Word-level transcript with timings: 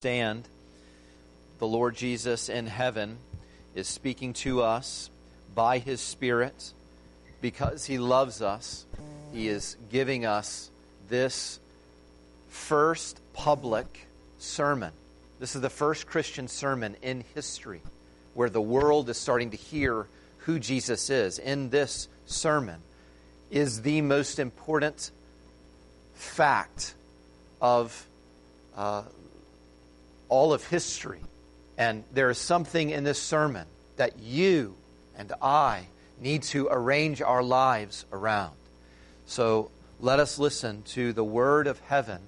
stand, 0.00 0.48
the 1.58 1.66
Lord 1.66 1.94
Jesus 1.94 2.48
in 2.48 2.66
heaven 2.66 3.18
is 3.74 3.86
speaking 3.86 4.32
to 4.32 4.62
us 4.62 5.10
by 5.54 5.76
his 5.76 6.00
Spirit 6.00 6.72
because 7.42 7.84
he 7.84 7.98
loves 7.98 8.40
us. 8.40 8.86
He 9.34 9.46
is 9.46 9.76
giving 9.92 10.24
us 10.24 10.70
this 11.10 11.60
first 12.48 13.20
public 13.34 14.06
sermon. 14.38 14.92
This 15.38 15.54
is 15.54 15.60
the 15.60 15.68
first 15.68 16.06
Christian 16.06 16.48
sermon 16.48 16.96
in 17.02 17.22
history 17.34 17.82
where 18.32 18.48
the 18.48 18.58
world 18.58 19.10
is 19.10 19.18
starting 19.18 19.50
to 19.50 19.58
hear 19.58 20.06
who 20.38 20.58
Jesus 20.58 21.10
is. 21.10 21.38
In 21.38 21.68
this 21.68 22.08
sermon 22.24 22.80
is 23.50 23.82
the 23.82 24.00
most 24.00 24.38
important 24.38 25.10
fact 26.14 26.94
of 27.60 28.06
uh, 28.74 29.02
all 30.30 30.54
of 30.54 30.66
history. 30.66 31.20
And 31.76 32.04
there 32.12 32.30
is 32.30 32.38
something 32.38 32.88
in 32.88 33.04
this 33.04 33.20
sermon 33.20 33.66
that 33.96 34.18
you 34.18 34.74
and 35.16 35.30
I 35.42 35.88
need 36.18 36.42
to 36.44 36.68
arrange 36.70 37.20
our 37.20 37.42
lives 37.42 38.06
around. 38.12 38.54
So 39.26 39.70
let 40.00 40.18
us 40.18 40.38
listen 40.38 40.82
to 40.94 41.12
the 41.12 41.22
word 41.22 41.66
of 41.66 41.78
heaven 41.80 42.20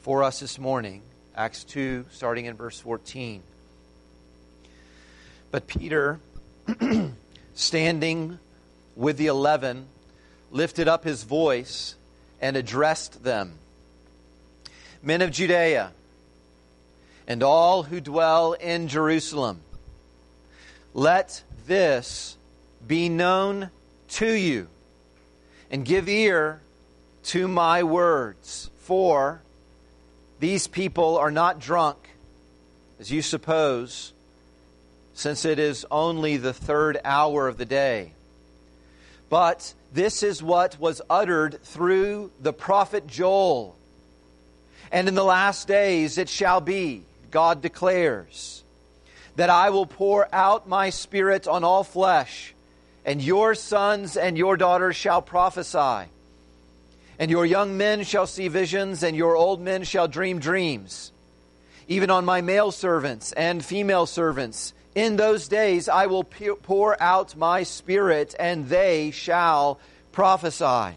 for 0.00 0.24
us 0.24 0.40
this 0.40 0.58
morning, 0.58 1.02
Acts 1.36 1.62
2, 1.62 2.06
starting 2.10 2.46
in 2.46 2.56
verse 2.56 2.80
14. 2.80 3.42
But 5.52 5.68
Peter, 5.68 6.18
standing 7.54 8.38
with 8.96 9.16
the 9.16 9.28
eleven, 9.28 9.86
lifted 10.50 10.88
up 10.88 11.04
his 11.04 11.22
voice 11.22 11.94
and 12.40 12.56
addressed 12.56 13.22
them 13.22 13.60
Men 15.02 15.22
of 15.22 15.30
Judea, 15.30 15.92
and 17.30 17.44
all 17.44 17.84
who 17.84 18.00
dwell 18.00 18.54
in 18.54 18.88
Jerusalem. 18.88 19.60
Let 20.94 21.44
this 21.68 22.36
be 22.84 23.08
known 23.08 23.70
to 24.08 24.32
you, 24.32 24.66
and 25.70 25.84
give 25.84 26.08
ear 26.08 26.60
to 27.26 27.46
my 27.46 27.84
words, 27.84 28.68
for 28.78 29.42
these 30.40 30.66
people 30.66 31.18
are 31.18 31.30
not 31.30 31.60
drunk, 31.60 31.98
as 32.98 33.12
you 33.12 33.22
suppose, 33.22 34.12
since 35.14 35.44
it 35.44 35.60
is 35.60 35.86
only 35.88 36.36
the 36.36 36.52
third 36.52 36.98
hour 37.04 37.46
of 37.46 37.58
the 37.58 37.64
day. 37.64 38.10
But 39.28 39.72
this 39.92 40.24
is 40.24 40.42
what 40.42 40.80
was 40.80 41.00
uttered 41.08 41.62
through 41.62 42.32
the 42.40 42.52
prophet 42.52 43.06
Joel. 43.06 43.76
And 44.90 45.06
in 45.06 45.14
the 45.14 45.22
last 45.22 45.68
days 45.68 46.18
it 46.18 46.28
shall 46.28 46.60
be 46.60 47.04
God 47.30 47.62
declares, 47.62 48.62
that 49.36 49.50
I 49.50 49.70
will 49.70 49.86
pour 49.86 50.28
out 50.34 50.68
my 50.68 50.90
spirit 50.90 51.46
on 51.46 51.64
all 51.64 51.84
flesh, 51.84 52.54
and 53.04 53.22
your 53.22 53.54
sons 53.54 54.16
and 54.16 54.36
your 54.36 54.56
daughters 54.56 54.96
shall 54.96 55.22
prophesy. 55.22 56.10
And 57.18 57.30
your 57.30 57.46
young 57.46 57.76
men 57.76 58.04
shall 58.04 58.26
see 58.26 58.48
visions, 58.48 59.02
and 59.02 59.16
your 59.16 59.36
old 59.36 59.60
men 59.60 59.84
shall 59.84 60.08
dream 60.08 60.38
dreams. 60.38 61.12
Even 61.86 62.10
on 62.10 62.24
my 62.24 62.40
male 62.40 62.70
servants 62.70 63.32
and 63.32 63.64
female 63.64 64.06
servants, 64.06 64.72
in 64.94 65.16
those 65.16 65.48
days 65.48 65.88
I 65.88 66.06
will 66.06 66.24
pour 66.24 67.00
out 67.02 67.36
my 67.36 67.62
spirit, 67.62 68.34
and 68.38 68.68
they 68.68 69.10
shall 69.10 69.78
prophesy. 70.12 70.96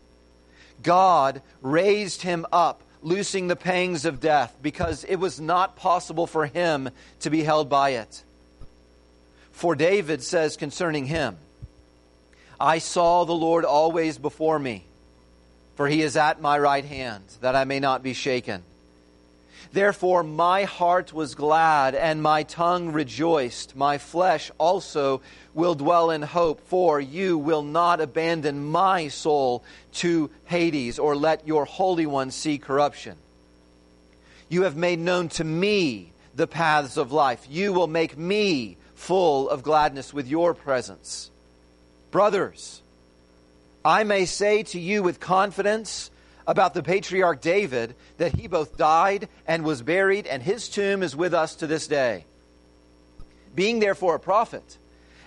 God 0.83 1.41
raised 1.61 2.21
him 2.21 2.45
up, 2.51 2.81
loosing 3.01 3.47
the 3.47 3.55
pangs 3.55 4.05
of 4.05 4.19
death, 4.19 4.55
because 4.61 5.03
it 5.03 5.15
was 5.15 5.39
not 5.39 5.75
possible 5.75 6.27
for 6.27 6.45
him 6.45 6.89
to 7.21 7.29
be 7.29 7.43
held 7.43 7.69
by 7.69 7.91
it. 7.91 8.23
For 9.51 9.75
David 9.75 10.23
says 10.23 10.57
concerning 10.57 11.05
him, 11.05 11.37
I 12.59 12.77
saw 12.77 13.25
the 13.25 13.33
Lord 13.33 13.65
always 13.65 14.17
before 14.17 14.59
me, 14.59 14.85
for 15.75 15.87
he 15.87 16.01
is 16.01 16.15
at 16.15 16.41
my 16.41 16.59
right 16.59 16.85
hand, 16.85 17.23
that 17.41 17.55
I 17.55 17.63
may 17.63 17.79
not 17.79 18.03
be 18.03 18.13
shaken. 18.13 18.63
Therefore, 19.73 20.23
my 20.23 20.63
heart 20.63 21.13
was 21.13 21.35
glad 21.35 21.95
and 21.95 22.21
my 22.21 22.43
tongue 22.43 22.91
rejoiced. 22.91 23.75
My 23.75 23.97
flesh 23.97 24.51
also 24.57 25.21
will 25.53 25.75
dwell 25.75 26.11
in 26.11 26.21
hope, 26.21 26.61
for 26.67 26.99
you 26.99 27.37
will 27.37 27.63
not 27.63 28.01
abandon 28.01 28.65
my 28.65 29.07
soul 29.07 29.63
to 29.93 30.29
Hades 30.45 30.99
or 30.99 31.15
let 31.15 31.47
your 31.47 31.65
Holy 31.65 32.05
One 32.05 32.31
see 32.31 32.57
corruption. 32.57 33.17
You 34.49 34.63
have 34.63 34.75
made 34.75 34.99
known 34.99 35.29
to 35.29 35.43
me 35.43 36.11
the 36.35 36.47
paths 36.47 36.97
of 36.97 37.11
life. 37.11 37.47
You 37.49 37.71
will 37.71 37.87
make 37.87 38.17
me 38.17 38.77
full 38.95 39.49
of 39.49 39.63
gladness 39.63 40.13
with 40.13 40.27
your 40.27 40.53
presence. 40.53 41.31
Brothers, 42.11 42.81
I 43.83 44.03
may 44.03 44.25
say 44.25 44.63
to 44.63 44.79
you 44.79 45.01
with 45.01 45.19
confidence, 45.19 46.10
about 46.47 46.73
the 46.73 46.83
patriarch 46.83 47.41
David 47.41 47.95
that 48.17 48.35
he 48.35 48.47
both 48.47 48.77
died 48.77 49.29
and 49.47 49.63
was 49.63 49.81
buried, 49.81 50.27
and 50.27 50.41
his 50.41 50.69
tomb 50.69 51.03
is 51.03 51.15
with 51.15 51.33
us 51.33 51.55
to 51.55 51.67
this 51.67 51.87
day. 51.87 52.25
Being 53.53 53.79
therefore 53.79 54.15
a 54.15 54.19
prophet, 54.19 54.77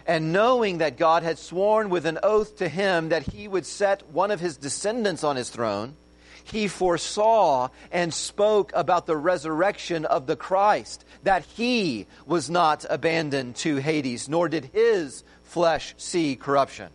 and 0.06 0.32
knowing 0.32 0.78
that 0.78 0.98
God 0.98 1.22
had 1.22 1.38
sworn 1.38 1.88
with 1.88 2.06
an 2.06 2.18
oath 2.22 2.58
to 2.58 2.68
him 2.68 3.08
that 3.08 3.22
he 3.22 3.48
would 3.48 3.66
set 3.66 4.10
one 4.10 4.30
of 4.30 4.40
his 4.40 4.56
descendants 4.56 5.24
on 5.24 5.36
his 5.36 5.50
throne, 5.50 5.96
he 6.44 6.68
foresaw 6.68 7.68
and 7.90 8.12
spoke 8.12 8.70
about 8.74 9.06
the 9.06 9.16
resurrection 9.16 10.04
of 10.04 10.26
the 10.26 10.36
Christ, 10.36 11.04
that 11.22 11.44
he 11.56 12.06
was 12.26 12.50
not 12.50 12.84
abandoned 12.88 13.56
to 13.56 13.76
Hades, 13.76 14.28
nor 14.28 14.48
did 14.48 14.66
his 14.66 15.24
flesh 15.42 15.94
see 15.96 16.36
corruption. 16.36 16.90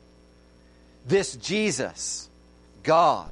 This 1.07 1.35
Jesus, 1.35 2.29
God, 2.83 3.31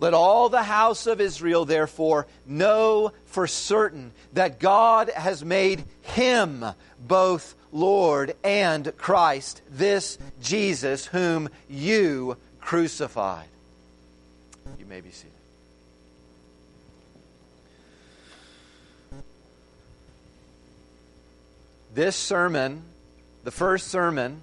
Let 0.00 0.14
all 0.14 0.48
the 0.48 0.62
house 0.62 1.06
of 1.06 1.20
Israel, 1.20 1.64
therefore, 1.64 2.26
know 2.46 3.12
for 3.26 3.46
certain 3.46 4.12
that 4.32 4.58
God 4.58 5.10
has 5.10 5.44
made 5.44 5.84
him 6.02 6.64
both 6.98 7.54
Lord 7.70 8.34
and 8.42 8.96
Christ, 8.96 9.62
this 9.70 10.18
Jesus 10.42 11.06
whom 11.06 11.50
you 11.68 12.36
crucified. 12.60 13.46
You 14.78 14.86
may 14.86 15.00
be 15.00 15.10
seated. 15.10 15.30
this 21.94 22.16
sermon, 22.16 22.82
the 23.44 23.50
first 23.50 23.88
sermon, 23.88 24.40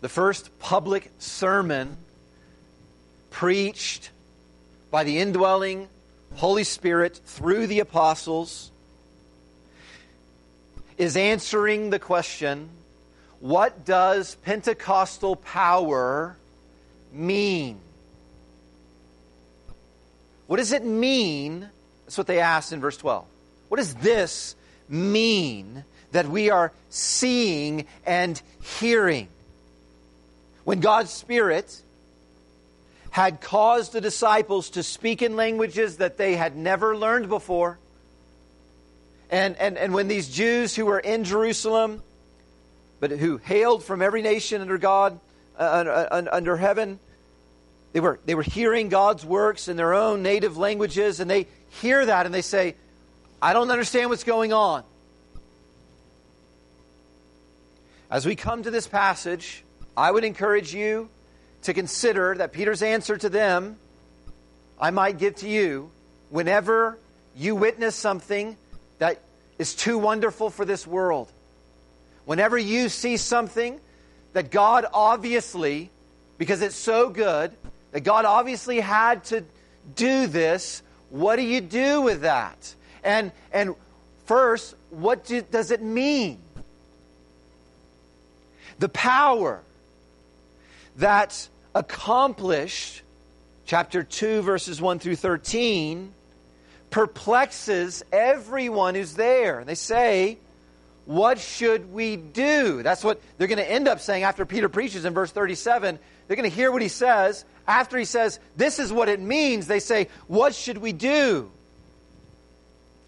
the 0.00 0.08
first 0.08 0.58
public 0.58 1.10
sermon 1.18 1.96
preached 3.32 4.10
by 4.90 5.02
the 5.02 5.18
indwelling 5.18 5.88
Holy 6.36 6.64
Spirit 6.64 7.20
through 7.24 7.66
the 7.66 7.80
apostles, 7.80 8.70
is 10.96 11.16
answering 11.16 11.90
the 11.90 11.98
question 11.98 12.68
what 13.40 13.84
does 13.84 14.36
Pentecostal 14.36 15.34
power 15.34 16.36
mean? 17.12 17.80
What 20.46 20.58
does 20.58 20.70
it 20.70 20.84
mean? 20.84 21.68
That's 22.04 22.16
what 22.16 22.28
they 22.28 22.38
asked 22.38 22.72
in 22.72 22.80
verse 22.80 22.96
12. 22.98 23.24
What 23.68 23.78
does 23.78 23.94
this 23.96 24.54
mean 24.88 25.84
that 26.12 26.28
we 26.28 26.50
are 26.50 26.72
seeing 26.88 27.86
and 28.06 28.40
hearing? 28.78 29.26
When 30.62 30.78
God's 30.78 31.10
Spirit 31.10 31.82
had 33.12 33.42
caused 33.42 33.92
the 33.92 34.00
disciples 34.00 34.70
to 34.70 34.82
speak 34.82 35.20
in 35.20 35.36
languages 35.36 35.98
that 35.98 36.16
they 36.16 36.34
had 36.34 36.56
never 36.56 36.96
learned 36.96 37.28
before, 37.28 37.78
and, 39.30 39.54
and, 39.58 39.76
and 39.76 39.92
when 39.92 40.08
these 40.08 40.30
Jews 40.30 40.74
who 40.74 40.86
were 40.86 40.98
in 40.98 41.24
Jerusalem, 41.24 42.02
but 43.00 43.10
who 43.10 43.36
hailed 43.36 43.84
from 43.84 44.00
every 44.00 44.22
nation 44.22 44.62
under 44.62 44.78
God, 44.78 45.20
uh, 45.58 46.22
under 46.32 46.56
heaven, 46.56 46.98
they 47.92 48.00
were, 48.00 48.18
they 48.24 48.34
were 48.34 48.42
hearing 48.42 48.88
God's 48.88 49.26
works 49.26 49.68
in 49.68 49.76
their 49.76 49.92
own 49.92 50.22
native 50.22 50.56
languages, 50.56 51.20
and 51.20 51.30
they 51.30 51.48
hear 51.82 52.06
that 52.06 52.24
and 52.24 52.34
they 52.34 52.40
say, 52.40 52.76
I 53.42 53.52
don't 53.52 53.70
understand 53.70 54.08
what's 54.08 54.24
going 54.24 54.54
on. 54.54 54.84
As 58.10 58.24
we 58.24 58.36
come 58.36 58.62
to 58.62 58.70
this 58.70 58.86
passage, 58.86 59.64
I 59.98 60.10
would 60.10 60.24
encourage 60.24 60.74
you 60.74 61.10
to 61.62 61.74
consider 61.74 62.34
that 62.36 62.52
Peter's 62.52 62.82
answer 62.82 63.16
to 63.16 63.28
them, 63.28 63.76
I 64.80 64.90
might 64.90 65.18
give 65.18 65.36
to 65.36 65.48
you 65.48 65.90
whenever 66.30 66.98
you 67.36 67.54
witness 67.54 67.94
something 67.94 68.56
that 68.98 69.20
is 69.58 69.74
too 69.74 69.98
wonderful 69.98 70.50
for 70.50 70.64
this 70.64 70.86
world. 70.86 71.30
Whenever 72.24 72.58
you 72.58 72.88
see 72.88 73.16
something 73.16 73.80
that 74.32 74.50
God 74.50 74.86
obviously, 74.92 75.90
because 76.38 76.62
it's 76.62 76.76
so 76.76 77.10
good, 77.10 77.52
that 77.92 78.00
God 78.00 78.24
obviously 78.24 78.80
had 78.80 79.24
to 79.24 79.44
do 79.94 80.26
this, 80.26 80.82
what 81.10 81.36
do 81.36 81.42
you 81.42 81.60
do 81.60 82.00
with 82.00 82.22
that? 82.22 82.74
And, 83.04 83.32
and 83.52 83.74
first, 84.26 84.74
what 84.90 85.24
do, 85.24 85.42
does 85.42 85.70
it 85.70 85.82
mean? 85.82 86.38
The 88.78 88.88
power 88.88 89.60
that 90.96 91.48
accomplished, 91.74 93.02
chapter 93.64 94.02
2, 94.02 94.42
verses 94.42 94.80
1 94.80 94.98
through 94.98 95.16
13, 95.16 96.12
perplexes 96.90 98.04
everyone 98.12 98.94
who's 98.94 99.14
there. 99.14 99.64
They 99.64 99.74
say, 99.74 100.38
What 101.06 101.38
should 101.38 101.92
we 101.92 102.16
do? 102.16 102.82
That's 102.82 103.02
what 103.02 103.20
they're 103.38 103.48
going 103.48 103.58
to 103.58 103.70
end 103.70 103.88
up 103.88 104.00
saying 104.00 104.22
after 104.22 104.44
Peter 104.44 104.68
preaches 104.68 105.04
in 105.04 105.14
verse 105.14 105.32
37. 105.32 105.98
They're 106.26 106.36
going 106.36 106.48
to 106.48 106.54
hear 106.54 106.70
what 106.70 106.82
he 106.82 106.88
says. 106.88 107.44
After 107.66 107.98
he 107.98 108.04
says, 108.04 108.38
This 108.56 108.78
is 108.78 108.92
what 108.92 109.08
it 109.08 109.20
means, 109.20 109.66
they 109.66 109.80
say, 109.80 110.08
What 110.26 110.54
should 110.54 110.78
we 110.78 110.92
do? 110.92 111.50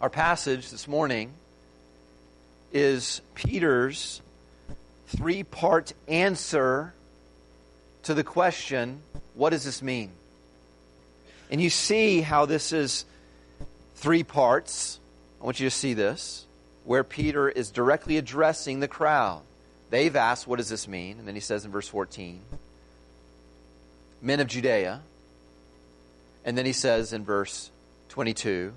Our 0.01 0.11
passage 0.11 0.71
this 0.71 0.89
morning 0.89 1.33
is 2.73 3.21
Peter's 3.35 4.21
three 5.07 5.45
part 5.45 5.93
answer 6.09 6.93
to 8.05 8.15
the 8.15 8.25
question, 8.25 9.01
What 9.35 9.51
does 9.51 9.65
this 9.65 9.83
mean? 9.83 10.11
And 11.51 11.61
you 11.61 11.71
see 11.71 12.21
how 12.21 12.47
this 12.47 12.73
is 12.73 13.05
three 13.97 14.23
parts. 14.23 14.99
I 15.41 15.45
want 15.45 15.61
you 15.61 15.69
to 15.69 15.75
see 15.75 15.95
this, 15.95 16.47
where 16.85 17.05
Peter 17.05 17.49
is 17.49 17.71
directly 17.71 18.17
addressing 18.17 18.81
the 18.81 18.89
crowd. 18.89 19.43
They've 19.91 20.17
asked, 20.17 20.47
What 20.47 20.57
does 20.57 20.69
this 20.69 20.89
mean? 20.89 21.19
And 21.19 21.29
then 21.29 21.35
he 21.35 21.41
says 21.41 21.65
in 21.65 21.71
verse 21.71 21.89
14, 21.89 22.41
Men 24.23 24.41
of 24.41 24.47
Judea. 24.47 25.01
And 26.45 26.59
then 26.59 26.67
he 26.67 26.73
says 26.73 27.13
in 27.13 27.25
verse 27.25 27.71
22, 28.11 28.73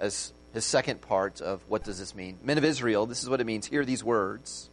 as 0.00 0.32
his 0.52 0.64
second 0.64 1.00
part 1.00 1.40
of 1.40 1.62
what 1.68 1.84
does 1.84 1.98
this 1.98 2.14
mean? 2.14 2.38
Men 2.42 2.58
of 2.58 2.64
Israel, 2.64 3.06
this 3.06 3.22
is 3.22 3.28
what 3.28 3.40
it 3.40 3.44
means. 3.44 3.66
Hear 3.66 3.84
these 3.84 4.02
words. 4.02 4.68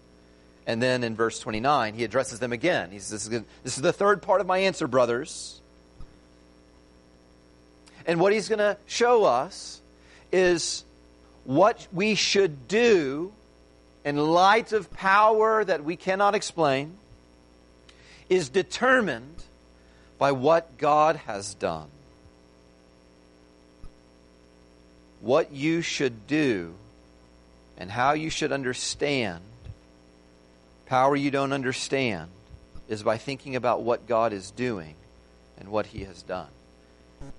And 0.70 0.80
then 0.80 1.04
in 1.04 1.16
verse 1.16 1.40
29, 1.40 1.96
he 1.96 2.04
addresses 2.04 2.38
them 2.38 2.54
again. 2.54 2.92
He 2.92 3.00
says, 3.00 3.28
This 3.28 3.76
is 3.76 3.82
the 3.82 3.92
third 3.92 4.22
part 4.22 4.40
of 4.40 4.46
my 4.46 4.60
answer, 4.60 4.88
brothers. 4.88 5.60
And 8.06 8.20
what 8.20 8.34
he's 8.34 8.50
going 8.50 8.60
to 8.60 8.78
show 8.86 9.24
us 9.24 9.82
is 10.32 10.84
what 11.44 11.88
we 11.92 12.14
should 12.14 12.68
do 12.68 13.34
in 14.06 14.18
light 14.18 14.72
of 14.72 14.94
power 14.94 15.66
that 15.66 15.84
we 15.84 15.96
cannot 15.96 16.36
explain 16.36 16.94
is 18.30 18.50
determined 18.50 19.42
by 20.20 20.34
what 20.34 20.78
God 20.78 21.16
has 21.16 21.56
done. 21.56 21.88
What 25.20 25.52
you 25.52 25.82
should 25.82 26.28
do 26.28 26.76
and 27.76 27.90
how 27.90 28.14
you 28.14 28.30
should 28.30 28.52
understand 28.52 29.42
power 30.90 31.16
you 31.16 31.30
don't 31.30 31.54
understand 31.54 32.30
is 32.90 33.04
by 33.04 33.18
thinking 33.18 33.56
about 33.56 33.84
what 33.84 34.08
God 34.08 34.34
is 34.34 34.50
doing 34.52 34.96
and 35.60 35.70
what 35.70 35.86
He 35.88 36.04
has 36.04 36.24
done. 36.24 36.50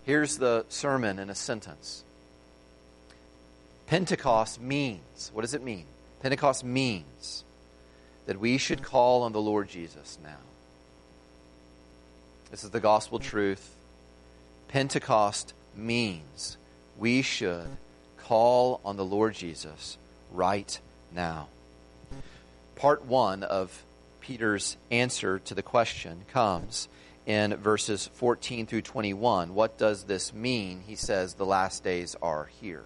Here's 0.04 0.38
the 0.38 0.64
sermon 0.68 1.18
in 1.18 1.28
a 1.28 1.34
sentence 1.34 2.04
Pentecost 3.88 4.60
means, 4.60 5.32
what 5.34 5.42
does 5.42 5.54
it 5.54 5.64
mean? 5.64 5.84
Pentecost 6.22 6.62
means 6.64 7.42
that 8.26 8.38
we 8.38 8.56
should 8.56 8.82
call 8.82 9.24
on 9.24 9.32
the 9.32 9.40
Lord 9.40 9.68
Jesus 9.68 10.16
now. 10.22 10.36
This 12.52 12.62
is 12.62 12.70
the 12.70 12.80
gospel 12.80 13.18
truth. 13.18 13.74
Pentecost 14.68 15.54
means 15.74 16.56
we 16.96 17.22
should 17.22 17.66
call 18.18 18.80
on 18.84 18.96
the 18.96 19.04
Lord 19.04 19.34
Jesus 19.34 19.98
right 20.30 20.78
now. 21.12 21.48
Part 22.80 23.04
one 23.04 23.42
of 23.42 23.84
Peter's 24.22 24.78
answer 24.90 25.38
to 25.40 25.54
the 25.54 25.62
question 25.62 26.24
comes 26.32 26.88
in 27.26 27.54
verses 27.56 28.08
14 28.14 28.64
through 28.64 28.80
21. 28.80 29.54
What 29.54 29.76
does 29.76 30.04
this 30.04 30.32
mean? 30.32 30.84
He 30.86 30.94
says, 30.94 31.34
The 31.34 31.44
last 31.44 31.84
days 31.84 32.16
are 32.22 32.48
here. 32.62 32.84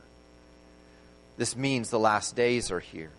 This 1.37 1.55
means 1.55 1.91
the 1.91 2.01
last 2.01 2.35
days 2.35 2.73
are 2.73 2.81
here. 2.81 3.13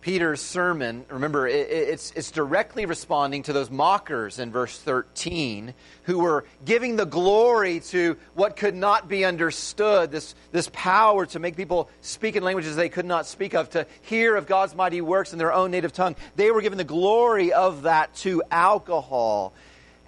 Peter's 0.00 0.40
sermon, 0.40 1.04
remember, 1.08 1.48
it's, 1.48 2.12
it's 2.14 2.30
directly 2.30 2.86
responding 2.86 3.42
to 3.42 3.52
those 3.52 3.70
mockers 3.70 4.38
in 4.38 4.52
verse 4.52 4.78
13 4.78 5.74
who 6.04 6.18
were 6.18 6.44
giving 6.64 6.96
the 6.96 7.04
glory 7.04 7.80
to 7.80 8.16
what 8.34 8.56
could 8.56 8.74
not 8.74 9.08
be 9.08 9.24
understood, 9.24 10.12
this, 10.12 10.34
this 10.52 10.70
power 10.72 11.26
to 11.26 11.38
make 11.38 11.56
people 11.56 11.90
speak 12.02 12.36
in 12.36 12.44
languages 12.44 12.76
they 12.76 12.88
could 12.88 13.04
not 13.04 13.26
speak 13.26 13.54
of, 13.54 13.68
to 13.70 13.86
hear 14.02 14.36
of 14.36 14.46
God's 14.46 14.74
mighty 14.74 15.00
works 15.00 15.32
in 15.32 15.38
their 15.38 15.52
own 15.52 15.72
native 15.72 15.92
tongue. 15.92 16.14
They 16.36 16.50
were 16.50 16.62
giving 16.62 16.78
the 16.78 16.84
glory 16.84 17.52
of 17.52 17.82
that 17.82 18.14
to 18.16 18.42
alcohol. 18.50 19.52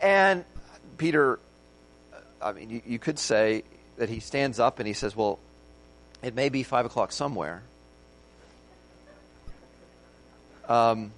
And 0.00 0.44
Peter, 0.96 1.40
uh, 2.12 2.16
I 2.40 2.52
mean, 2.52 2.70
you, 2.70 2.82
you 2.86 2.98
could 3.00 3.18
say 3.18 3.64
that 3.96 4.08
he 4.08 4.20
stands 4.20 4.60
up 4.60 4.78
and 4.78 4.86
he 4.86 4.94
says, 4.94 5.16
Well, 5.16 5.40
it 6.22 6.34
may 6.34 6.48
be 6.48 6.62
five 6.62 6.86
o'clock 6.86 7.10
somewhere 7.10 7.62
um, 10.68 11.12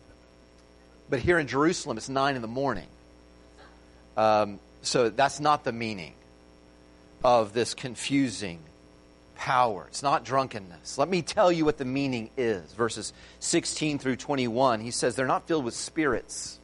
but 1.09 1.19
here 1.19 1.39
in 1.39 1.49
Jerusalem, 1.49 1.97
it's 1.97 2.09
nine 2.09 2.37
in 2.37 2.43
the 2.43 2.49
morning. 2.49 2.87
Um, 4.17 4.61
so 4.83 5.11
that's 5.11 5.41
not 5.41 5.65
the 5.65 5.73
meaning 5.73 6.15
of 7.25 7.53
this 7.53 7.75
confusing 7.75 8.61
power. 9.37 9.87
It's 9.89 10.03
not 10.03 10.25
drunkenness. 10.25 10.99
Let 10.99 11.09
me 11.09 11.23
tell 11.23 11.51
you 11.51 11.65
what 11.65 11.79
the 11.79 11.85
meaning 11.85 12.31
is. 12.37 12.73
Verses 12.73 13.13
16 13.41 13.99
through 13.99 14.17
21, 14.17 14.81
he 14.81 14.91
says 14.91 15.17
they're 15.17 15.27
not 15.27 15.49
filled 15.49 15.65
with 15.65 15.75
spirits. 15.75 16.59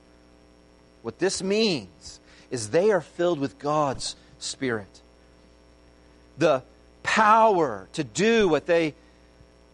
What 1.03 1.19
this 1.19 1.43
means 1.43 2.21
is 2.51 2.71
they 2.71 2.91
are 2.91 3.01
filled 3.01 3.41
with 3.41 3.59
God's 3.59 4.15
Spirit. 4.39 5.01
The 6.39 6.63
power 7.03 7.89
to 7.95 8.05
do 8.05 8.49
what 8.49 8.67
they, 8.67 8.95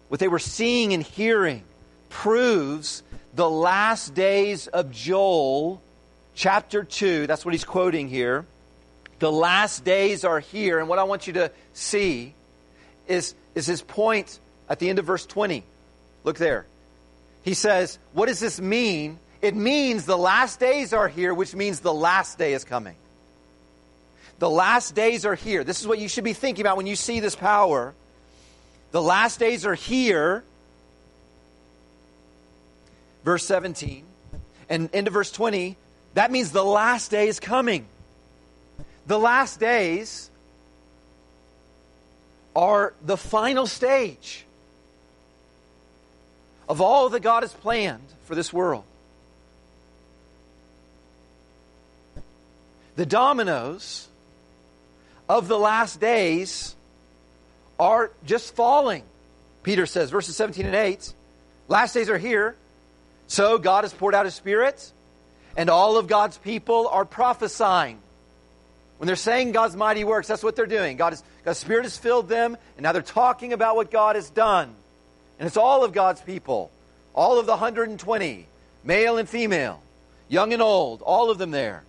what 0.09 0.21
they 0.21 0.29
were 0.29 0.39
seeing 0.39 0.93
and 0.95 1.03
hearing 1.03 1.65
proves 2.13 3.03
the 3.35 3.49
last 3.49 4.15
days 4.15 4.67
of 4.67 4.93
Joel, 4.93 5.83
chapter 6.35 6.85
2. 6.85 7.27
That's 7.27 7.45
what 7.45 7.55
he's 7.55 7.65
quoting 7.65 8.09
here. 8.09 8.45
The 9.19 9.33
last 9.33 9.85
days 9.85 10.25
are 10.25 10.39
here. 10.39 10.79
And 10.79 10.89
what 10.89 10.99
I 10.99 11.05
want 11.05 11.27
you 11.27 11.33
to 11.35 11.51
see 11.73 12.35
is, 13.09 13.35
is 13.55 13.67
his 13.67 13.81
point 13.83 14.39
at 14.69 14.79
the 14.79 14.91
end 14.91 14.99
of 14.99 15.07
verse 15.07 15.25
20. 15.27 15.65
Look 16.23 16.37
there. 16.37 16.67
He 17.43 17.55
says, 17.55 17.99
What 18.13 18.27
does 18.27 18.39
this 18.39 18.61
mean? 18.61 19.19
It 19.41 19.57
means 19.57 20.05
the 20.05 20.19
last 20.19 20.61
days 20.61 20.93
are 20.93 21.09
here, 21.09 21.35
which 21.35 21.55
means 21.55 21.81
the 21.81 21.95
last 21.95 22.39
day 22.39 22.53
is 22.53 22.63
coming. 22.63 22.95
The 24.39 24.51
last 24.51 24.95
days 24.95 25.25
are 25.25 25.35
here. 25.35 25.65
This 25.65 25.81
is 25.81 25.89
what 25.89 25.99
you 25.99 26.09
should 26.09 26.25
be 26.25 26.35
thinking 26.35 26.63
about 26.63 26.77
when 26.77 26.87
you 26.87 26.95
see 26.95 27.21
this 27.21 27.35
power. 27.35 27.95
The 28.93 29.03
last 29.03 29.41
days 29.41 29.65
are 29.67 29.75
here. 29.75 30.45
Verse 33.25 33.45
17. 33.47 34.05
And 34.69 34.91
into 34.93 35.11
verse 35.11 35.31
20, 35.31 35.77
that 36.15 36.31
means 36.31 36.53
the 36.53 36.65
last 36.65 37.11
day 37.11 37.29
is 37.29 37.41
coming. 37.41 37.87
The 39.07 39.19
last 39.19 39.61
days 39.61 40.31
are 42.55 42.95
the 43.05 43.17
final 43.17 43.67
stage 43.67 44.45
of 46.69 46.81
all 46.81 47.09
that 47.11 47.21
God 47.21 47.43
has 47.43 47.53
planned 47.53 48.07
for 48.25 48.35
this 48.35 48.53
world. 48.53 48.85
The 52.97 53.07
dominoes 53.07 54.07
of 55.29 55.49
the 55.49 55.59
last 55.59 55.99
days 55.99 56.75
are 57.81 58.11
just 58.27 58.55
falling. 58.55 59.03
Peter 59.63 59.87
says, 59.87 60.11
verses 60.11 60.37
17 60.37 60.67
and 60.67 60.75
8 60.75 61.15
Last 61.69 61.95
days 61.95 62.11
are 62.11 62.19
here, 62.19 62.57
so 63.33 63.57
God 63.57 63.85
has 63.85 63.95
poured 63.95 64.15
out 64.15 64.27
his 64.27 64.35
Spirit, 64.35 64.93
and 65.57 65.71
all 65.71 65.97
of 65.97 66.07
God's 66.07 66.37
people 66.37 66.87
are 66.89 67.07
prophesying. 67.07 67.99
When 68.99 69.07
they're 69.07 69.17
saying 69.17 69.53
God's 69.53 69.75
mighty 69.75 70.05
works, 70.05 70.29
that's 70.29 70.45
what 70.45 70.55
they're 70.55 70.67
doing. 70.67 70.99
God 70.99 71.15
is, 71.15 71.25
God's 71.43 71.59
Spirit 71.59 71.85
has 71.85 71.97
filled 71.97 72.29
them, 72.29 72.59
and 72.77 72.85
now 72.85 72.93
they're 72.93 73.01
talking 73.01 73.55
about 73.55 73.75
what 73.75 73.91
God 73.91 74.17
has 74.17 74.29
done. 74.29 74.75
And 75.39 75.47
it's 75.47 75.57
all 75.57 75.83
of 75.83 75.95
God's 75.95 76.21
people, 76.21 76.71
all 77.15 77.39
of 77.39 77.47
the 77.47 77.53
120, 77.53 78.47
male 78.85 79.17
and 79.17 79.27
female, 79.27 79.81
young 80.29 80.53
and 80.53 80.61
old, 80.61 81.01
all 81.01 81.31
of 81.31 81.39
them 81.39 81.53
there. 81.53 81.85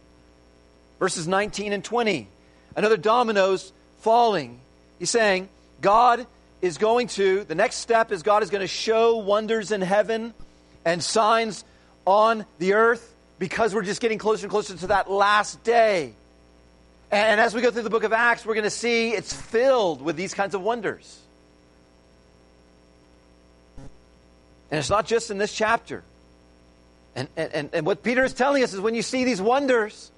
Verses 0.97 1.27
19 1.27 1.73
and 1.73 1.83
20. 1.83 2.25
Another 2.77 2.95
dominoes 2.95 3.73
falling. 3.99 4.61
He's 4.97 5.09
saying, 5.09 5.49
God 5.81 6.25
is 6.61 6.77
going 6.77 7.07
to, 7.07 7.43
the 7.43 7.53
next 7.53 7.79
step 7.79 8.13
is 8.13 8.23
God 8.23 8.43
is 8.43 8.49
going 8.49 8.61
to 8.61 8.67
show 8.67 9.17
wonders 9.17 9.73
in 9.73 9.81
heaven 9.81 10.33
and 10.85 11.03
signs 11.03 11.63
on 12.05 12.45
the 12.59 12.73
earth 12.73 13.13
because 13.39 13.73
we're 13.73 13.83
just 13.83 14.01
getting 14.01 14.17
closer 14.17 14.45
and 14.45 14.51
closer 14.51 14.75
to 14.75 14.87
that 14.87 15.09
last 15.09 15.63
day. 15.63 16.13
And 17.11 17.39
as 17.39 17.53
we 17.53 17.61
go 17.61 17.69
through 17.71 17.83
the 17.83 17.89
book 17.89 18.03
of 18.03 18.13
Acts, 18.13 18.45
we're 18.45 18.55
going 18.55 18.63
to 18.63 18.69
see 18.69 19.11
it's 19.11 19.33
filled 19.33 20.01
with 20.01 20.15
these 20.15 20.33
kinds 20.33 20.55
of 20.55 20.61
wonders. 20.61 21.19
And 24.71 24.79
it's 24.79 24.89
not 24.89 25.05
just 25.05 25.29
in 25.29 25.37
this 25.37 25.53
chapter. 25.53 26.03
And, 27.15 27.27
and, 27.37 27.69
and 27.71 27.85
what 27.85 28.01
Peter 28.01 28.23
is 28.23 28.33
telling 28.33 28.63
us 28.63 28.73
is 28.73 28.79
when 28.79 28.95
you 28.95 29.03
see 29.03 29.23
these 29.23 29.39
wonders, 29.39 30.11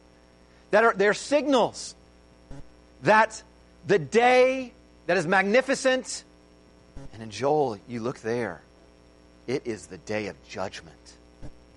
that 0.72 0.84
are 0.84 0.94
they're 0.94 1.14
signals 1.14 1.96
that 3.04 3.42
the 3.86 4.00
day 4.00 4.72
that 5.08 5.18
is 5.18 5.28
magnificent, 5.28 6.24
and 7.14 7.22
in 7.22 7.30
Joel, 7.30 7.78
you 7.88 8.00
look 8.00 8.20
there, 8.20 8.62
it 9.48 9.64
is 9.66 9.88
the 9.88 9.98
day 9.98 10.28
of 10.28 10.36
judgment. 10.48 10.96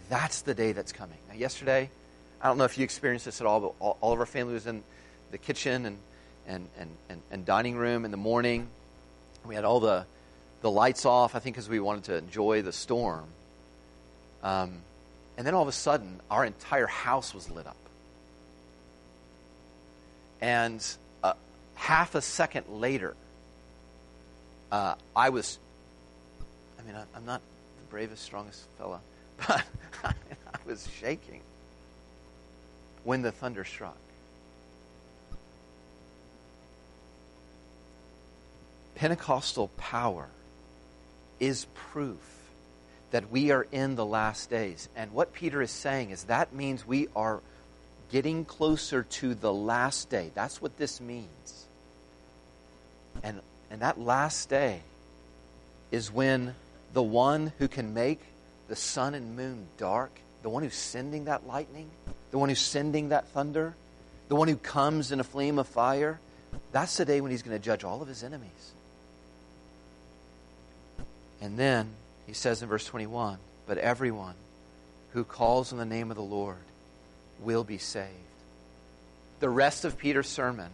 That's 0.08 0.42
the 0.42 0.54
day 0.54 0.72
that's 0.72 0.92
coming. 0.92 1.18
Now, 1.28 1.34
yesterday, 1.34 1.90
I 2.40 2.46
don't 2.48 2.56
know 2.56 2.64
if 2.64 2.78
you 2.78 2.84
experienced 2.84 3.24
this 3.24 3.40
at 3.40 3.46
all, 3.46 3.60
but 3.60 3.72
all, 3.80 3.98
all 4.00 4.12
of 4.12 4.20
our 4.20 4.26
family 4.26 4.54
was 4.54 4.66
in 4.66 4.82
the 5.30 5.38
kitchen 5.38 5.84
and, 5.84 5.98
and, 6.46 6.68
and, 6.78 6.90
and, 7.10 7.22
and 7.30 7.44
dining 7.44 7.76
room 7.76 8.04
in 8.04 8.10
the 8.10 8.16
morning. 8.16 8.68
We 9.44 9.54
had 9.54 9.64
all 9.64 9.80
the, 9.80 10.06
the 10.62 10.70
lights 10.70 11.04
off, 11.04 11.34
I 11.34 11.40
think, 11.40 11.56
because 11.56 11.68
we 11.68 11.80
wanted 11.80 12.04
to 12.04 12.16
enjoy 12.16 12.62
the 12.62 12.72
storm. 12.72 13.26
Um, 14.42 14.78
and 15.36 15.46
then 15.46 15.54
all 15.54 15.62
of 15.62 15.68
a 15.68 15.72
sudden, 15.72 16.20
our 16.30 16.44
entire 16.44 16.86
house 16.86 17.34
was 17.34 17.50
lit 17.50 17.66
up. 17.66 17.76
And 20.40 20.84
uh, 21.22 21.34
half 21.74 22.14
a 22.14 22.22
second 22.22 22.66
later, 22.68 23.14
uh, 24.70 24.94
I 25.14 25.30
was, 25.30 25.58
I 26.78 26.82
mean, 26.86 26.94
I, 26.96 27.16
am 27.16 27.24
not 27.24 27.40
bravest, 27.90 28.22
strongest 28.22 28.64
fella, 28.76 29.00
but 29.46 29.64
I 30.04 30.12
was 30.66 30.88
shaking 31.00 31.40
when 33.04 33.22
the 33.22 33.32
thunder 33.32 33.64
struck. 33.64 33.96
Pentecostal 38.94 39.68
power 39.76 40.28
is 41.38 41.66
proof 41.74 42.38
that 43.10 43.30
we 43.30 43.50
are 43.50 43.66
in 43.70 43.94
the 43.94 44.04
last 44.04 44.50
days. 44.50 44.88
And 44.96 45.12
what 45.12 45.32
Peter 45.32 45.62
is 45.62 45.70
saying 45.70 46.10
is 46.10 46.24
that 46.24 46.52
means 46.52 46.86
we 46.86 47.08
are 47.14 47.40
getting 48.10 48.44
closer 48.44 49.02
to 49.04 49.34
the 49.34 49.52
last 49.52 50.10
day. 50.10 50.30
That's 50.34 50.60
what 50.60 50.76
this 50.76 51.00
means. 51.00 51.66
And, 53.22 53.40
and 53.70 53.80
that 53.80 54.00
last 54.00 54.48
day 54.48 54.80
is 55.90 56.12
when 56.12 56.54
the 56.92 57.02
one 57.02 57.52
who 57.58 57.68
can 57.68 57.94
make 57.94 58.20
the 58.68 58.76
sun 58.76 59.14
and 59.14 59.36
moon 59.36 59.66
dark, 59.76 60.10
the 60.42 60.48
one 60.48 60.62
who's 60.62 60.74
sending 60.74 61.24
that 61.26 61.46
lightning, 61.46 61.90
the 62.30 62.38
one 62.38 62.48
who's 62.48 62.60
sending 62.60 63.10
that 63.10 63.28
thunder, 63.28 63.74
the 64.28 64.36
one 64.36 64.48
who 64.48 64.56
comes 64.56 65.12
in 65.12 65.20
a 65.20 65.24
flame 65.24 65.58
of 65.58 65.66
fire, 65.66 66.20
that's 66.72 66.96
the 66.96 67.04
day 67.04 67.20
when 67.20 67.30
he's 67.30 67.42
going 67.42 67.56
to 67.56 67.64
judge 67.64 67.84
all 67.84 68.02
of 68.02 68.08
his 68.08 68.22
enemies. 68.22 68.72
And 71.40 71.58
then 71.58 71.90
he 72.26 72.32
says 72.32 72.62
in 72.62 72.68
verse 72.68 72.84
21 72.84 73.38
But 73.66 73.78
everyone 73.78 74.34
who 75.12 75.24
calls 75.24 75.72
on 75.72 75.78
the 75.78 75.84
name 75.84 76.10
of 76.10 76.16
the 76.16 76.22
Lord 76.22 76.56
will 77.40 77.64
be 77.64 77.78
saved. 77.78 78.12
The 79.40 79.48
rest 79.48 79.84
of 79.84 79.98
Peter's 79.98 80.28
sermon 80.28 80.70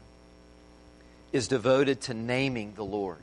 is 1.33 1.49
devoted 1.49 2.00
to 2.02 2.14
naming 2.14 2.75
the 2.75 2.85
Lord. 2.85 3.18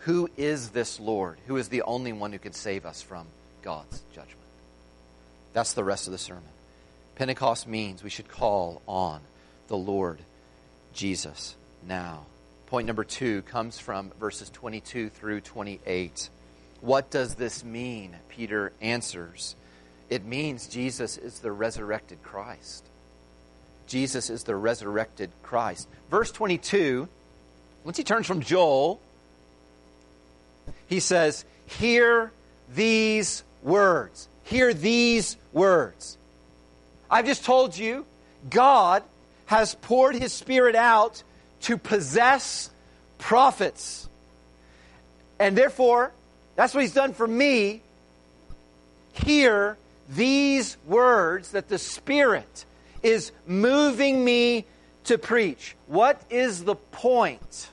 Who 0.00 0.30
is 0.36 0.70
this 0.70 1.00
Lord? 1.00 1.38
Who 1.46 1.56
is 1.56 1.68
the 1.68 1.82
only 1.82 2.12
one 2.12 2.32
who 2.32 2.38
can 2.38 2.52
save 2.52 2.86
us 2.86 3.02
from 3.02 3.26
God's 3.62 4.02
judgment? 4.14 4.36
That's 5.52 5.72
the 5.72 5.84
rest 5.84 6.06
of 6.06 6.12
the 6.12 6.18
sermon. 6.18 6.44
Pentecost 7.16 7.66
means 7.66 8.02
we 8.02 8.10
should 8.10 8.28
call 8.28 8.80
on 8.86 9.20
the 9.66 9.76
Lord 9.76 10.20
Jesus 10.94 11.56
now. 11.86 12.26
Point 12.66 12.86
number 12.86 13.04
two 13.04 13.42
comes 13.42 13.78
from 13.78 14.12
verses 14.20 14.50
22 14.50 15.08
through 15.08 15.40
28. 15.40 16.28
What 16.80 17.10
does 17.10 17.34
this 17.34 17.64
mean? 17.64 18.14
Peter 18.28 18.72
answers. 18.80 19.56
It 20.08 20.24
means 20.24 20.68
Jesus 20.68 21.18
is 21.18 21.40
the 21.40 21.50
resurrected 21.50 22.22
Christ. 22.22 22.84
Jesus 23.86 24.30
is 24.30 24.44
the 24.44 24.54
resurrected 24.54 25.30
Christ. 25.42 25.88
Verse 26.10 26.30
22, 26.30 27.08
once 27.84 27.96
he 27.96 28.04
turns 28.04 28.26
from 28.26 28.42
Joel, 28.42 29.00
he 30.86 31.00
says, 31.00 31.44
Hear 31.66 32.32
these 32.74 33.42
words. 33.62 34.28
Hear 34.44 34.72
these 34.72 35.36
words. 35.52 36.16
I've 37.10 37.26
just 37.26 37.44
told 37.44 37.76
you, 37.76 38.06
God 38.48 39.02
has 39.46 39.74
poured 39.74 40.14
his 40.14 40.32
Spirit 40.32 40.74
out 40.74 41.22
to 41.62 41.76
possess 41.76 42.70
prophets. 43.18 44.08
And 45.38 45.56
therefore, 45.56 46.12
that's 46.56 46.74
what 46.74 46.82
he's 46.82 46.94
done 46.94 47.12
for 47.12 47.26
me. 47.26 47.82
Hear 49.12 49.76
these 50.08 50.76
words 50.86 51.52
that 51.52 51.68
the 51.68 51.78
Spirit 51.78 52.64
is 53.02 53.32
moving 53.46 54.24
me 54.24 54.64
to 55.04 55.18
preach. 55.18 55.76
What 55.86 56.20
is 56.30 56.64
the 56.64 56.74
point 56.74 57.68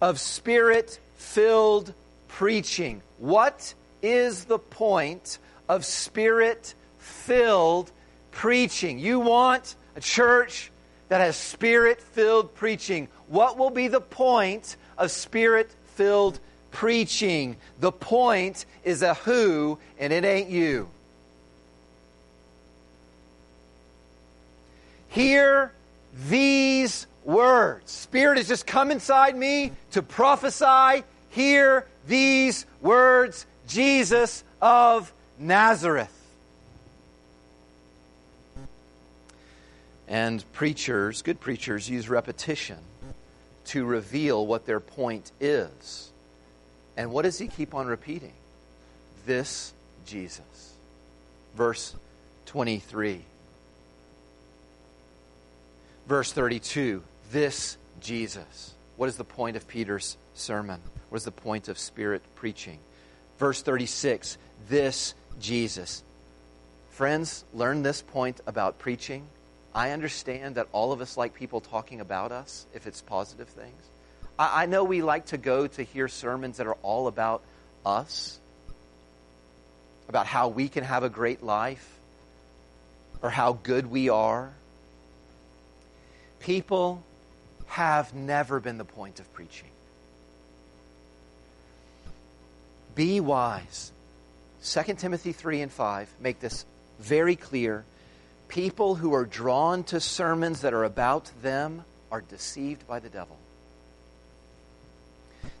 of 0.00 0.18
Spirit 0.18 0.98
filled 1.32 1.94
preaching? 2.28 3.02
What 3.18 3.74
is 4.02 4.44
the 4.44 4.58
point 4.58 5.38
of 5.68 5.84
Spirit 5.84 6.74
filled 6.98 7.92
preaching? 8.32 8.98
You 8.98 9.20
want 9.20 9.76
a 9.96 10.00
church 10.00 10.70
that 11.08 11.20
has 11.20 11.36
Spirit 11.36 12.00
filled 12.00 12.54
preaching. 12.54 13.08
What 13.28 13.58
will 13.58 13.70
be 13.70 13.88
the 13.88 14.00
point 14.00 14.76
of 14.98 15.10
Spirit 15.10 15.70
filled 15.94 16.40
preaching? 16.70 17.56
The 17.78 17.92
point 17.92 18.64
is 18.84 19.02
a 19.02 19.14
who, 19.14 19.78
and 19.98 20.12
it 20.12 20.24
ain't 20.24 20.50
you. 20.50 20.88
Hear 25.08 25.72
these 26.28 27.06
words. 27.24 27.90
Spirit 27.90 28.38
has 28.38 28.48
just 28.48 28.66
come 28.66 28.90
inside 28.90 29.36
me 29.36 29.72
to 29.92 30.02
prophesy. 30.02 31.04
Hear 31.30 31.86
these 32.06 32.66
words 32.80 33.46
Jesus 33.66 34.44
of 34.60 35.12
Nazareth. 35.38 36.16
And 40.08 40.44
preachers, 40.52 41.22
good 41.22 41.40
preachers, 41.40 41.88
use 41.88 42.08
repetition 42.08 42.78
to 43.66 43.84
reveal 43.84 44.44
what 44.44 44.66
their 44.66 44.80
point 44.80 45.30
is. 45.40 46.10
And 46.96 47.12
what 47.12 47.22
does 47.22 47.38
he 47.38 47.46
keep 47.46 47.74
on 47.74 47.86
repeating? 47.86 48.32
This 49.24 49.72
Jesus. 50.04 50.74
Verse 51.54 51.94
23. 52.46 53.20
Verse 56.08 56.32
32. 56.32 57.04
This 57.30 57.76
Jesus. 58.00 58.74
What 58.96 59.08
is 59.08 59.16
the 59.16 59.24
point 59.24 59.56
of 59.56 59.68
Peter's 59.68 60.16
sermon? 60.34 60.80
What 61.08 61.16
is 61.16 61.24
the 61.24 61.32
point 61.32 61.68
of 61.68 61.78
Spirit 61.78 62.22
preaching? 62.36 62.78
Verse 63.38 63.62
36. 63.62 64.38
This 64.68 65.14
Jesus. 65.40 66.02
Friends, 66.90 67.44
learn 67.54 67.82
this 67.82 68.02
point 68.02 68.40
about 68.46 68.78
preaching. 68.78 69.26
I 69.74 69.90
understand 69.90 70.56
that 70.56 70.68
all 70.72 70.92
of 70.92 71.00
us 71.00 71.16
like 71.16 71.34
people 71.34 71.60
talking 71.60 72.00
about 72.00 72.32
us 72.32 72.66
if 72.74 72.86
it's 72.86 73.00
positive 73.00 73.48
things. 73.48 73.82
I, 74.38 74.64
I 74.64 74.66
know 74.66 74.84
we 74.84 75.02
like 75.02 75.26
to 75.26 75.38
go 75.38 75.66
to 75.66 75.82
hear 75.82 76.08
sermons 76.08 76.58
that 76.58 76.66
are 76.66 76.76
all 76.82 77.06
about 77.06 77.42
us, 77.86 78.38
about 80.08 80.26
how 80.26 80.48
we 80.48 80.68
can 80.68 80.84
have 80.84 81.02
a 81.02 81.08
great 81.08 81.42
life, 81.42 81.88
or 83.22 83.30
how 83.30 83.54
good 83.54 83.86
we 83.86 84.08
are. 84.08 84.52
People 86.40 87.02
have 87.66 88.14
never 88.14 88.60
been 88.60 88.78
the 88.78 88.84
point 88.84 89.20
of 89.20 89.32
preaching. 89.32 89.69
Be 92.94 93.20
wise. 93.20 93.92
2 94.64 94.94
Timothy 94.94 95.32
3 95.32 95.62
and 95.62 95.72
5 95.72 96.08
make 96.20 96.40
this 96.40 96.64
very 96.98 97.36
clear. 97.36 97.84
People 98.48 98.96
who 98.96 99.14
are 99.14 99.24
drawn 99.24 99.84
to 99.84 100.00
sermons 100.00 100.62
that 100.62 100.74
are 100.74 100.84
about 100.84 101.30
them 101.42 101.84
are 102.10 102.20
deceived 102.20 102.86
by 102.86 102.98
the 102.98 103.08
devil. 103.08 103.36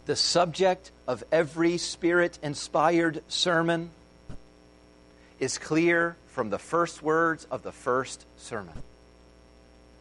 The 0.06 0.16
subject 0.16 0.90
of 1.06 1.22
every 1.30 1.78
spirit 1.78 2.38
inspired 2.42 3.22
sermon 3.28 3.90
is 5.38 5.56
clear 5.56 6.16
from 6.28 6.50
the 6.50 6.58
first 6.58 7.02
words 7.02 7.46
of 7.50 7.62
the 7.62 7.72
first 7.72 8.24
sermon. 8.36 8.74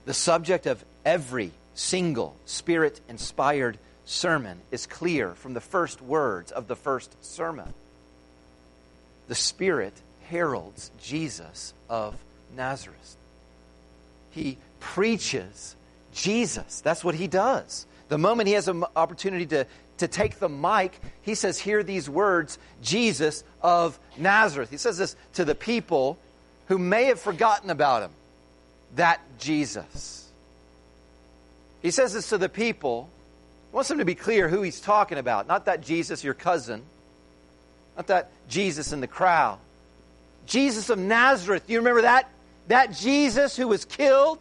The 0.05 0.13
subject 0.13 0.65
of 0.65 0.83
every 1.05 1.51
single 1.75 2.35
spirit 2.45 2.99
inspired 3.07 3.77
sermon 4.09 4.59
is 4.71 4.87
clear 4.87 5.35
from 5.35 5.53
the 5.53 5.61
first 5.61 6.01
words 6.01 6.51
of 6.51 6.67
the 6.67 6.75
first 6.75 7.23
sermon. 7.23 7.71
The 9.27 9.35
Spirit 9.35 9.93
heralds 10.23 10.89
Jesus 10.99 11.73
of 11.89 12.15
Nazareth. 12.55 13.15
He 14.31 14.57
preaches 14.79 15.75
Jesus. 16.11 16.81
That's 16.81 17.03
what 17.03 17.13
he 17.13 17.27
does. 17.27 17.85
The 18.07 18.17
moment 18.17 18.47
he 18.47 18.55
has 18.55 18.67
an 18.67 18.83
opportunity 18.95 19.45
to, 19.47 19.67
to 19.99 20.07
take 20.07 20.39
the 20.39 20.49
mic, 20.49 20.99
he 21.21 21.35
says, 21.35 21.59
Hear 21.59 21.83
these 21.83 22.09
words 22.09 22.57
Jesus 22.81 23.43
of 23.61 23.99
Nazareth. 24.17 24.71
He 24.71 24.77
says 24.77 24.97
this 24.97 25.15
to 25.33 25.45
the 25.45 25.55
people 25.55 26.17
who 26.67 26.79
may 26.79 27.05
have 27.05 27.19
forgotten 27.19 27.69
about 27.69 28.01
him. 28.01 28.11
That 28.95 29.21
Jesus. 29.37 30.27
He 31.83 31.91
says 31.91 32.13
this 32.13 32.29
to 32.29 32.39
the 32.39 32.49
people. 32.49 33.07
Wants 33.71 33.89
them 33.89 33.99
to 33.99 34.05
be 34.05 34.15
clear 34.15 34.49
who 34.49 34.61
he's 34.61 34.81
talking 34.81 35.17
about. 35.17 35.47
Not 35.47 35.65
that 35.65 35.81
Jesus, 35.81 36.23
your 36.23 36.33
cousin. 36.33 36.81
Not 37.95 38.07
that 38.07 38.31
Jesus 38.47 38.91
in 38.91 39.01
the 39.01 39.07
crowd. 39.07 39.59
Jesus 40.45 40.89
of 40.89 40.97
Nazareth. 40.97 41.67
Do 41.67 41.73
you 41.73 41.79
remember 41.79 42.01
that? 42.01 42.29
That 42.67 42.93
Jesus 42.93 43.55
who 43.55 43.67
was 43.67 43.85
killed? 43.85 44.39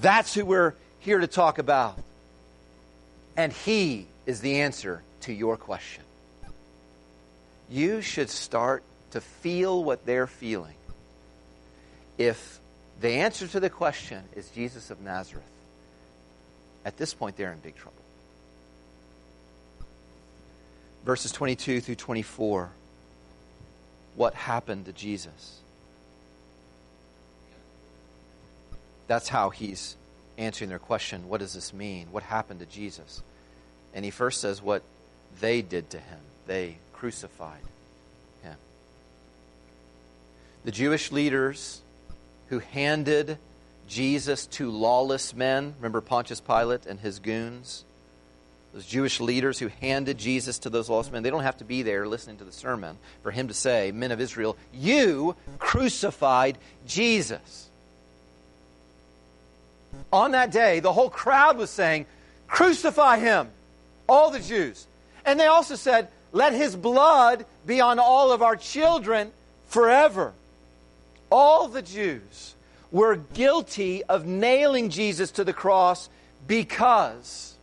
That's 0.00 0.34
who 0.34 0.44
we're 0.44 0.74
here 1.00 1.18
to 1.18 1.26
talk 1.26 1.58
about. 1.58 1.98
And 3.36 3.52
he 3.52 4.06
is 4.26 4.40
the 4.40 4.60
answer 4.60 5.02
to 5.22 5.32
your 5.32 5.56
question. 5.56 6.04
You 7.70 8.02
should 8.02 8.30
start 8.30 8.82
to 9.12 9.20
feel 9.20 9.82
what 9.82 10.04
they're 10.04 10.26
feeling. 10.26 10.74
If 12.18 12.60
the 13.00 13.10
answer 13.10 13.46
to 13.46 13.60
the 13.60 13.70
question 13.70 14.22
is 14.34 14.48
Jesus 14.50 14.90
of 14.90 15.00
Nazareth, 15.00 15.44
at 16.88 16.96
this 16.96 17.12
point 17.12 17.36
they're 17.36 17.52
in 17.52 17.58
big 17.58 17.76
trouble. 17.76 17.92
Verses 21.04 21.30
22 21.32 21.82
through 21.82 21.94
24 21.96 22.70
what 24.16 24.32
happened 24.34 24.86
to 24.86 24.92
Jesus. 24.92 25.60
That's 29.06 29.28
how 29.28 29.50
he's 29.50 29.96
answering 30.38 30.70
their 30.70 30.78
question 30.78 31.28
what 31.28 31.40
does 31.40 31.52
this 31.52 31.74
mean? 31.74 32.06
What 32.10 32.22
happened 32.22 32.60
to 32.60 32.66
Jesus? 32.66 33.22
And 33.92 34.02
he 34.02 34.10
first 34.10 34.40
says 34.40 34.62
what 34.62 34.82
they 35.40 35.60
did 35.60 35.90
to 35.90 35.98
him. 35.98 36.20
They 36.46 36.78
crucified 36.94 37.60
him. 38.42 38.56
The 40.64 40.72
Jewish 40.72 41.12
leaders 41.12 41.82
who 42.48 42.60
handed 42.60 43.36
Jesus 43.88 44.46
to 44.46 44.70
lawless 44.70 45.34
men, 45.34 45.74
remember 45.78 46.00
Pontius 46.00 46.40
Pilate 46.40 46.86
and 46.86 47.00
his 47.00 47.18
goons? 47.18 47.84
those 48.72 48.86
Jewish 48.86 49.20
leaders 49.20 49.58
who 49.58 49.68
handed 49.80 50.18
Jesus 50.18 50.60
to 50.60 50.70
those 50.70 50.88
lost 50.88 51.12
men, 51.12 51.22
they 51.22 51.30
don't 51.30 51.42
have 51.42 51.58
to 51.58 51.64
be 51.64 51.82
there 51.82 52.06
listening 52.06 52.36
to 52.38 52.44
the 52.44 52.52
sermon 52.52 52.98
for 53.22 53.30
him 53.30 53.48
to 53.48 53.54
say, 53.54 53.90
Men 53.92 54.12
of 54.12 54.20
Israel, 54.20 54.56
you 54.72 55.34
crucified 55.58 56.58
Jesus. 56.86 57.70
On 60.12 60.32
that 60.32 60.52
day, 60.52 60.80
the 60.80 60.92
whole 60.92 61.10
crowd 61.10 61.56
was 61.56 61.70
saying, 61.70 62.06
Crucify 62.46 63.18
him, 63.18 63.48
all 64.08 64.30
the 64.30 64.40
Jews. 64.40 64.86
And 65.24 65.40
they 65.40 65.46
also 65.46 65.74
said, 65.74 66.08
Let 66.32 66.52
his 66.52 66.76
blood 66.76 67.46
be 67.66 67.80
on 67.80 67.98
all 67.98 68.32
of 68.32 68.42
our 68.42 68.56
children 68.56 69.32
forever. 69.66 70.32
All 71.30 71.68
the 71.68 71.82
Jews 71.82 72.54
were 72.90 73.16
guilty 73.16 74.02
of 74.04 74.26
nailing 74.26 74.90
Jesus 74.90 75.30
to 75.32 75.44
the 75.44 75.52
cross 75.52 76.08
because 76.46 77.54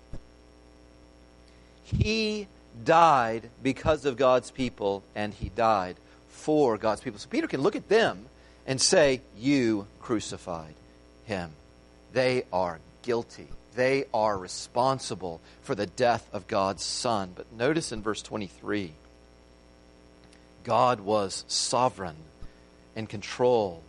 he 1.84 2.48
died 2.84 3.50
because 3.64 4.06
of 4.06 4.18
God's 4.18 4.52
people, 4.52 5.04
and 5.16 5.34
he 5.34 5.50
died 5.50 5.96
for 6.30 6.78
God's 6.78 7.02
people. 7.02 7.20
So 7.20 7.30
Peter 7.30 7.48
can 7.48 7.62
look 7.62 7.76
at 7.76 7.90
them 7.90 8.26
and 8.68 8.82
say, 8.82 9.22
You 9.38 9.88
crucified 10.00 10.74
him. 11.26 11.52
They 12.14 12.44
are 12.52 12.80
guilty. 13.02 13.48
They 13.76 14.06
are 14.14 14.38
responsible 14.38 15.42
for 15.62 15.76
the 15.76 15.86
death 15.86 16.28
of 16.32 16.48
God's 16.48 16.84
Son. 16.84 17.32
But 17.36 17.52
notice 17.52 17.92
in 17.92 18.02
verse 18.02 18.22
23 18.22 18.94
God 20.64 21.02
was 21.02 21.46
sovereign 21.48 22.16
and 22.96 23.08
control, 23.08 23.84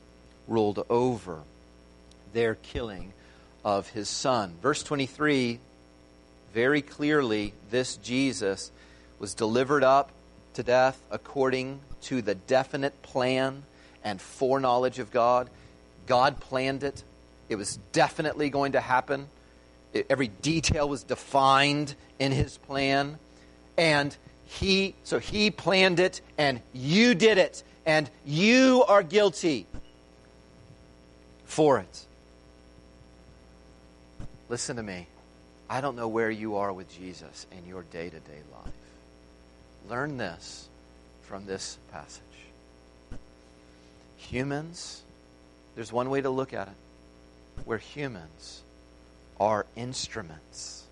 ruled 0.49 0.85
over 0.89 1.41
their 2.33 2.55
killing 2.55 3.13
of 3.65 3.89
his 3.91 4.09
Son. 4.09 4.55
Verse 4.63 4.83
23 4.83 5.59
very 6.57 6.81
clearly 6.81 7.53
this 7.71 7.97
Jesus 7.99 8.71
was 9.19 9.35
delivered 9.35 9.85
up 9.85 10.11
to 10.55 10.63
death 10.63 10.99
according 11.11 11.81
to 12.01 12.23
the 12.23 12.35
definite 12.35 13.03
plan 13.03 13.63
and 14.03 14.19
foreknowledge 14.19 14.99
of 14.99 15.11
God. 15.11 15.51
God 16.07 16.41
planned 16.41 16.83
it, 16.83 17.03
it 17.51 17.57
was 17.57 17.77
definitely 17.93 18.49
going 18.49 18.73
to 18.73 18.81
happen. 18.81 19.29
Every 20.09 20.29
detail 20.29 20.89
was 20.89 21.03
defined 21.03 21.95
in 22.19 22.33
his 22.33 22.57
plan. 22.57 23.19
And 23.77 24.17
he, 24.47 24.95
so 25.05 25.19
he 25.19 25.51
planned 25.51 26.01
it, 26.01 26.23
and 26.39 26.63
you 26.73 27.15
did 27.15 27.37
it, 27.37 27.63
and 27.85 28.09
you 28.25 28.83
are 28.89 29.03
guilty 29.03 29.67
for 31.47 31.79
it. 31.79 32.05
Listen 34.49 34.77
to 34.77 34.83
me. 34.83 35.07
I 35.69 35.81
don't 35.81 35.97
know 35.97 36.09
where 36.09 36.31
you 36.31 36.57
are 36.57 36.73
with 36.73 36.93
Jesus 36.97 37.47
in 37.51 37.67
your 37.69 37.83
day 37.83 38.09
to 38.11 38.21
day 38.21 38.41
life. 38.53 38.73
Learn 39.89 40.17
this 40.19 40.69
from 41.23 41.47
this 41.47 41.79
passage. 41.91 42.23
Humans, 44.19 45.03
there's 45.75 45.93
one 45.93 46.11
way 46.11 46.21
to 46.21 46.31
look 46.31 46.53
at 46.53 46.69
it. 46.69 46.75
Where 47.65 47.79
humans 47.79 48.63
are 49.41 49.67
instruments 49.75 50.85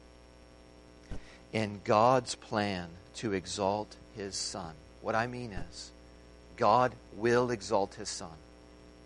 in 1.53 1.81
God's 1.85 2.35
plan 2.35 2.89
to 3.17 3.33
exalt 3.33 3.95
his 4.17 4.35
Son. 4.35 4.75
What 5.03 5.15
I 5.15 5.27
mean 5.27 5.53
is, 5.53 5.91
God 6.57 6.93
will 7.17 7.51
exalt 7.51 7.95
his 7.95 8.09
Son. 8.09 8.31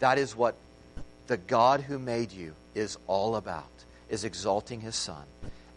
That 0.01 0.19
is 0.19 0.37
what 0.37 0.55
the 1.29 1.37
God 1.37 1.83
who 1.83 1.99
made 1.99 2.33
you 2.33 2.55
is 2.75 2.99
all 3.07 3.37
about, 3.37 3.69
is 4.09 4.25
exalting 4.25 4.81
his 4.81 4.97
Son 4.97 5.25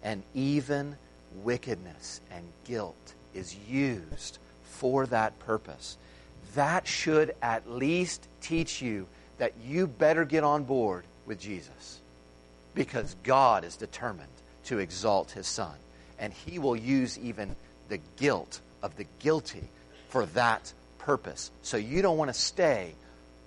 and 0.02 0.24
even 0.34 0.96
wickedness 1.44 2.22
and 2.32 2.44
guilt 2.66 3.14
is 3.34 3.56
used 3.70 4.40
for 4.64 5.06
that 5.08 5.38
purpose. 5.40 5.98
That 6.56 6.88
should 6.88 7.36
at 7.42 7.70
least 7.70 8.28
teach 8.42 8.82
you 8.82 9.08
that 9.38 9.54
you 9.66 9.88
better 9.88 10.26
get 10.26 10.44
on 10.44 10.64
board 10.64 11.04
with 11.26 11.40
Jesus 11.40 12.00
because 12.74 13.16
God 13.24 13.64
is 13.64 13.76
determined 13.76 14.28
to 14.66 14.80
exalt 14.80 15.32
his 15.32 15.48
Son. 15.48 15.74
And 16.20 16.34
he 16.34 16.60
will 16.60 16.76
use 16.76 17.20
even 17.20 17.56
the 17.90 18.00
guilt 18.18 18.60
of 18.82 18.96
the 18.96 19.06
guilty 19.20 19.64
for 20.10 20.26
that 20.28 20.72
purpose. 21.00 21.52
So 21.62 21.78
you 21.78 22.02
don't 22.02 22.18
want 22.18 22.30
to 22.30 22.40
stay 22.40 22.94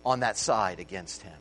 on 0.04 0.20
that 0.20 0.36
side 0.36 0.80
against 0.80 1.22
him. 1.22 1.32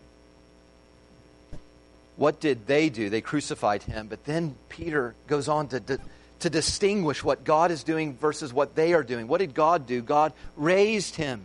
What 2.16 2.40
did 2.40 2.68
they 2.68 2.90
do? 2.90 3.10
They 3.10 3.22
crucified 3.22 3.84
him. 3.84 4.08
But 4.08 4.26
then 4.26 4.56
Peter 4.70 5.16
goes 5.28 5.48
on 5.48 5.68
to, 5.70 5.80
to, 5.80 6.00
to 6.40 6.50
distinguish 6.50 7.24
what 7.24 7.44
God 7.44 7.72
is 7.72 7.84
doing 7.84 8.16
versus 8.16 8.54
what 8.54 8.76
they 8.76 8.94
are 8.94 9.04
doing. 9.04 9.28
What 9.28 9.40
did 9.40 9.54
God 9.54 9.88
do? 9.88 10.02
God 10.02 10.34
raised 10.56 11.16
him. 11.16 11.42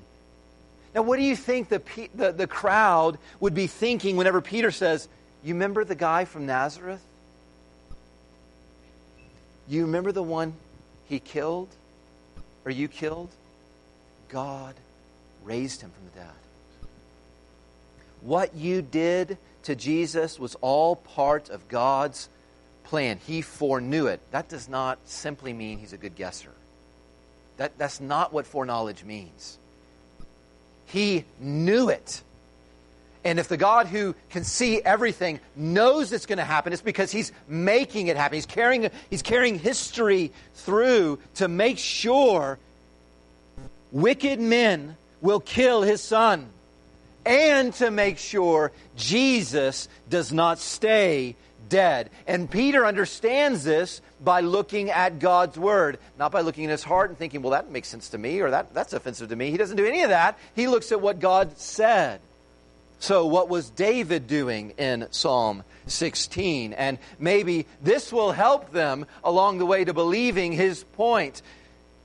Now, 0.94 1.02
what 1.02 1.18
do 1.18 1.22
you 1.22 1.36
think 1.36 1.68
the, 1.68 1.82
the, 2.14 2.32
the 2.32 2.46
crowd 2.46 3.18
would 3.40 3.54
be 3.54 3.66
thinking 3.66 4.16
whenever 4.16 4.40
Peter 4.40 4.70
says, 4.70 5.08
You 5.42 5.54
remember 5.54 5.84
the 5.84 5.94
guy 5.94 6.24
from 6.24 6.46
Nazareth? 6.46 7.02
You 9.68 9.82
remember 9.82 10.12
the 10.12 10.22
one 10.22 10.54
he 11.06 11.20
killed? 11.20 11.68
Or 12.64 12.70
you 12.70 12.88
killed? 12.88 13.30
God 14.28 14.74
raised 15.44 15.80
him 15.80 15.90
from 15.90 16.04
the 16.06 16.20
dead. 16.20 16.34
What 18.20 18.54
you 18.54 18.82
did 18.82 19.38
to 19.68 19.76
Jesus 19.76 20.38
was 20.38 20.54
all 20.62 20.96
part 20.96 21.50
of 21.50 21.68
God's 21.68 22.30
plan. 22.84 23.20
He 23.26 23.42
foreknew 23.42 24.06
it. 24.06 24.18
That 24.30 24.48
does 24.48 24.66
not 24.66 24.98
simply 25.04 25.52
mean 25.52 25.78
he's 25.78 25.92
a 25.92 25.98
good 25.98 26.16
guesser. 26.16 26.52
That, 27.58 27.76
that's 27.76 28.00
not 28.00 28.32
what 28.32 28.46
foreknowledge 28.46 29.04
means. 29.04 29.58
He 30.86 31.26
knew 31.38 31.90
it. 31.90 32.22
And 33.24 33.38
if 33.38 33.48
the 33.48 33.58
God 33.58 33.88
who 33.88 34.14
can 34.30 34.42
see 34.42 34.80
everything 34.80 35.38
knows 35.54 36.12
it's 36.12 36.24
going 36.24 36.38
to 36.38 36.44
happen, 36.44 36.72
it's 36.72 36.80
because 36.80 37.12
he's 37.12 37.30
making 37.46 38.06
it 38.06 38.16
happen. 38.16 38.36
He's 38.36 38.46
carrying, 38.46 38.88
he's 39.10 39.20
carrying 39.20 39.58
history 39.58 40.32
through 40.54 41.18
to 41.34 41.46
make 41.46 41.76
sure 41.76 42.58
wicked 43.92 44.40
men 44.40 44.96
will 45.20 45.40
kill 45.40 45.82
his 45.82 46.00
son 46.00 46.48
and 47.24 47.72
to 47.74 47.90
make 47.90 48.18
sure 48.18 48.72
Jesus 48.96 49.88
does 50.08 50.32
not 50.32 50.58
stay 50.58 51.36
dead. 51.68 52.10
And 52.26 52.50
Peter 52.50 52.86
understands 52.86 53.64
this 53.64 54.00
by 54.20 54.40
looking 54.40 54.90
at 54.90 55.18
God's 55.18 55.58
word, 55.58 55.98
not 56.18 56.32
by 56.32 56.40
looking 56.40 56.64
at 56.64 56.70
his 56.70 56.82
heart 56.82 57.10
and 57.10 57.18
thinking, 57.18 57.42
well, 57.42 57.52
that 57.52 57.70
makes 57.70 57.88
sense 57.88 58.10
to 58.10 58.18
me 58.18 58.40
or 58.40 58.50
that, 58.50 58.74
that's 58.74 58.92
offensive 58.92 59.28
to 59.28 59.36
me. 59.36 59.50
He 59.50 59.56
doesn't 59.56 59.76
do 59.76 59.86
any 59.86 60.02
of 60.02 60.10
that. 60.10 60.38
He 60.54 60.66
looks 60.68 60.92
at 60.92 61.00
what 61.00 61.20
God 61.20 61.58
said. 61.58 62.20
So, 63.00 63.26
what 63.26 63.48
was 63.48 63.70
David 63.70 64.26
doing 64.26 64.70
in 64.76 65.06
Psalm 65.12 65.62
16? 65.86 66.72
And 66.72 66.98
maybe 67.20 67.66
this 67.80 68.12
will 68.12 68.32
help 68.32 68.72
them 68.72 69.06
along 69.22 69.58
the 69.58 69.66
way 69.66 69.84
to 69.84 69.94
believing 69.94 70.50
his 70.50 70.82
point. 70.82 71.40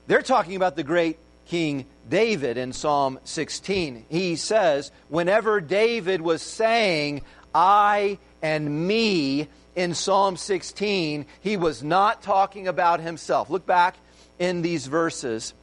They're 0.06 0.22
talking 0.22 0.54
about 0.54 0.76
the 0.76 0.84
great 0.84 1.18
King 1.46 1.86
David 2.08 2.56
in 2.56 2.72
Psalm 2.72 3.18
16. 3.24 4.06
He 4.08 4.36
says, 4.36 4.90
whenever 5.08 5.60
David 5.60 6.20
was 6.20 6.42
saying, 6.42 7.22
I 7.54 8.18
and 8.42 8.86
me 8.86 9.48
in 9.74 9.94
Psalm 9.94 10.36
16, 10.36 11.26
he 11.40 11.56
was 11.56 11.82
not 11.82 12.22
talking 12.22 12.68
about 12.68 13.00
himself. 13.00 13.50
Look 13.50 13.66
back 13.66 13.96
in 14.38 14.62
these 14.62 14.86
verses 14.86 15.54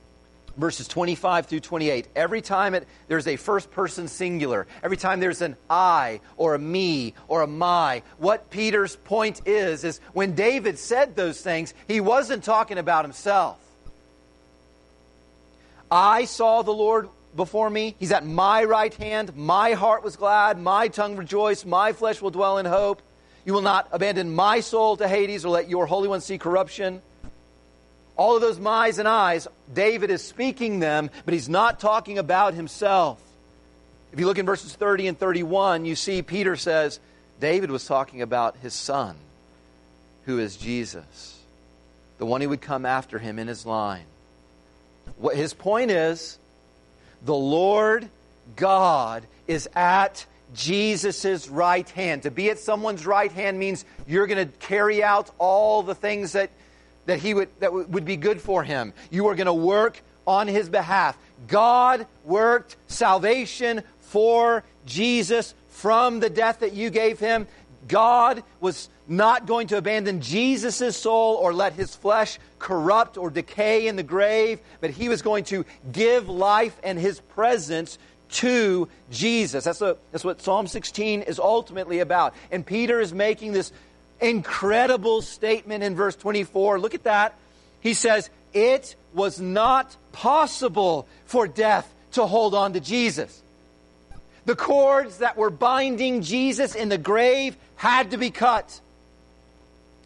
verses 0.58 0.88
25 0.88 1.46
through 1.46 1.60
28 1.60 2.08
every 2.16 2.42
time 2.42 2.74
it, 2.74 2.88
there's 3.08 3.28
a 3.28 3.36
first 3.36 3.72
person 3.72 4.08
singular 4.08 4.68
every 4.84 4.98
time 4.98 5.20
there's 5.20 5.42
an 5.42 5.56
i 5.70 6.20
or 6.36 6.56
a 6.56 6.60
me 6.60 7.14
or 7.28 7.42
a 7.42 7.48
my 7.48 8.02
what 8.18 8.50
peter's 8.50 8.98
point 8.98 9.42
is 9.46 9.84
is 9.84 10.00
when 10.14 10.36
david 10.36 10.78
said 10.78 11.16
those 11.16 11.42
things 11.42 11.74
he 11.88 12.02
wasn't 12.02 12.44
talking 12.44 12.78
about 12.78 13.06
himself 13.06 13.58
I 15.92 16.24
saw 16.24 16.62
the 16.62 16.72
Lord 16.72 17.10
before 17.36 17.70
me. 17.70 17.96
He's 18.00 18.14
at 18.14 18.26
my 18.26 18.64
right 18.64 18.94
hand. 18.94 19.36
My 19.36 19.74
heart 19.74 20.04
was 20.04 20.16
glad. 20.16 20.58
My 20.58 20.88
tongue 20.88 21.18
rejoiced. 21.18 21.66
My 21.66 21.92
flesh 21.92 22.22
will 22.22 22.32
dwell 22.32 22.58
in 22.58 22.66
hope. 22.66 23.02
You 23.46 23.54
will 23.54 23.62
not 23.62 23.90
abandon 23.92 24.34
my 24.34 24.62
soul 24.62 24.96
to 24.98 25.08
Hades 25.08 25.44
or 25.44 25.50
let 25.50 25.70
your 25.70 25.86
Holy 25.86 26.08
One 26.08 26.22
see 26.22 26.38
corruption. 26.38 27.02
All 28.16 28.36
of 28.36 28.42
those 28.42 28.60
my's 28.60 29.00
and 29.00 29.08
I's, 29.08 29.48
David 29.74 30.12
is 30.12 30.24
speaking 30.24 30.80
them, 30.80 31.10
but 31.26 31.34
he's 31.34 31.50
not 31.50 31.80
talking 31.80 32.20
about 32.20 32.54
himself. 32.54 33.20
If 34.14 34.20
you 34.20 34.26
look 34.28 34.38
in 34.38 34.46
verses 34.46 34.76
30 34.76 35.08
and 35.08 35.18
31, 35.18 35.86
you 35.86 35.96
see 35.96 36.22
Peter 36.22 36.56
says 36.56 37.00
David 37.40 37.72
was 37.72 37.86
talking 37.86 38.22
about 38.22 38.58
his 38.58 38.74
son, 38.74 39.16
who 40.26 40.38
is 40.40 40.56
Jesus, 40.56 41.40
the 42.18 42.26
one 42.26 42.42
who 42.42 42.50
would 42.50 42.62
come 42.62 42.86
after 42.86 43.18
him 43.18 43.40
in 43.40 43.48
his 43.48 43.66
line. 43.66 44.06
What 45.18 45.36
his 45.36 45.54
point 45.54 45.92
is 45.92 46.38
the 47.24 47.36
Lord 47.36 48.10
God 48.56 49.24
is 49.48 49.70
at 49.76 50.26
Jesus' 50.54 51.48
right 51.48 51.90
hand. 51.90 52.24
To 52.24 52.32
be 52.32 52.50
at 52.50 52.60
someone's 52.60 53.06
right 53.06 53.32
hand 53.32 53.60
means 53.60 53.86
you're 54.08 54.28
going 54.28 54.48
to 54.48 54.58
carry 54.58 55.04
out 55.04 55.32
all 55.38 55.84
the 55.84 55.96
things 55.96 56.34
that, 56.34 56.50
that, 57.06 57.20
he 57.20 57.34
would, 57.34 57.50
that 57.60 57.74
would 57.74 58.06
be 58.06 58.18
good 58.18 58.42
for 58.42 58.64
him. 58.64 58.94
You 59.10 59.28
are 59.28 59.36
going 59.36 59.46
to 59.46 59.54
work 59.54 60.02
on 60.28 60.48
his 60.48 60.70
behalf. 60.70 61.18
God 61.48 62.06
worked 62.26 62.76
salvation 62.88 63.84
for 64.00 64.64
Jesus 64.86 65.54
from 65.70 66.20
the 66.20 66.30
death 66.30 66.60
that 66.60 66.74
you 66.74 66.90
gave 66.90 67.20
him. 67.20 67.48
God 67.88 68.44
was 68.60 68.90
not 69.08 69.46
going 69.46 69.68
to 69.68 69.78
abandon 69.78 70.22
Jesus' 70.22 70.96
soul 70.96 71.36
or 71.36 71.54
let 71.54 71.74
his 71.74 71.96
flesh 71.96 72.40
corrupt 72.60 73.18
or 73.18 73.30
decay 73.30 73.88
in 73.88 73.96
the 73.96 74.04
grave, 74.04 74.60
but 74.80 74.92
he 74.92 75.10
was 75.10 75.22
going 75.22 75.44
to 75.46 75.66
give 75.92 76.30
life 76.30 76.78
and 76.84 76.98
his 76.98 77.20
presence 77.20 77.98
to 78.30 78.88
Jesus. 79.12 79.64
That's, 79.64 79.82
a, 79.82 79.98
that's 80.12 80.24
what 80.24 80.42
Psalm 80.42 80.68
16 80.68 81.24
is 81.24 81.40
ultimately 81.40 82.00
about. 82.00 82.34
And 82.52 82.66
Peter 82.66 83.00
is 83.00 83.14
making 83.14 83.52
this 83.52 83.72
incredible 84.22 85.22
statement 85.22 85.84
in 85.84 85.96
verse 85.96 86.16
24. 86.16 86.80
Look 86.80 86.94
at 86.94 87.04
that. 87.04 87.36
He 87.82 87.94
says, 87.94 88.30
It 88.54 88.96
was 89.14 89.42
not 89.42 89.96
possible 90.12 91.08
for 91.26 91.48
death 91.48 91.94
to 92.14 92.26
hold 92.26 92.54
on 92.56 92.74
to 92.74 92.80
Jesus. 92.80 93.42
The 94.46 94.56
cords 94.56 95.18
that 95.20 95.38
were 95.38 95.50
binding 95.50 96.22
Jesus 96.22 96.76
in 96.76 96.90
the 96.90 96.98
grave 96.98 97.56
had 97.76 98.12
to 98.12 98.18
be 98.18 98.32
cut. 98.32 98.80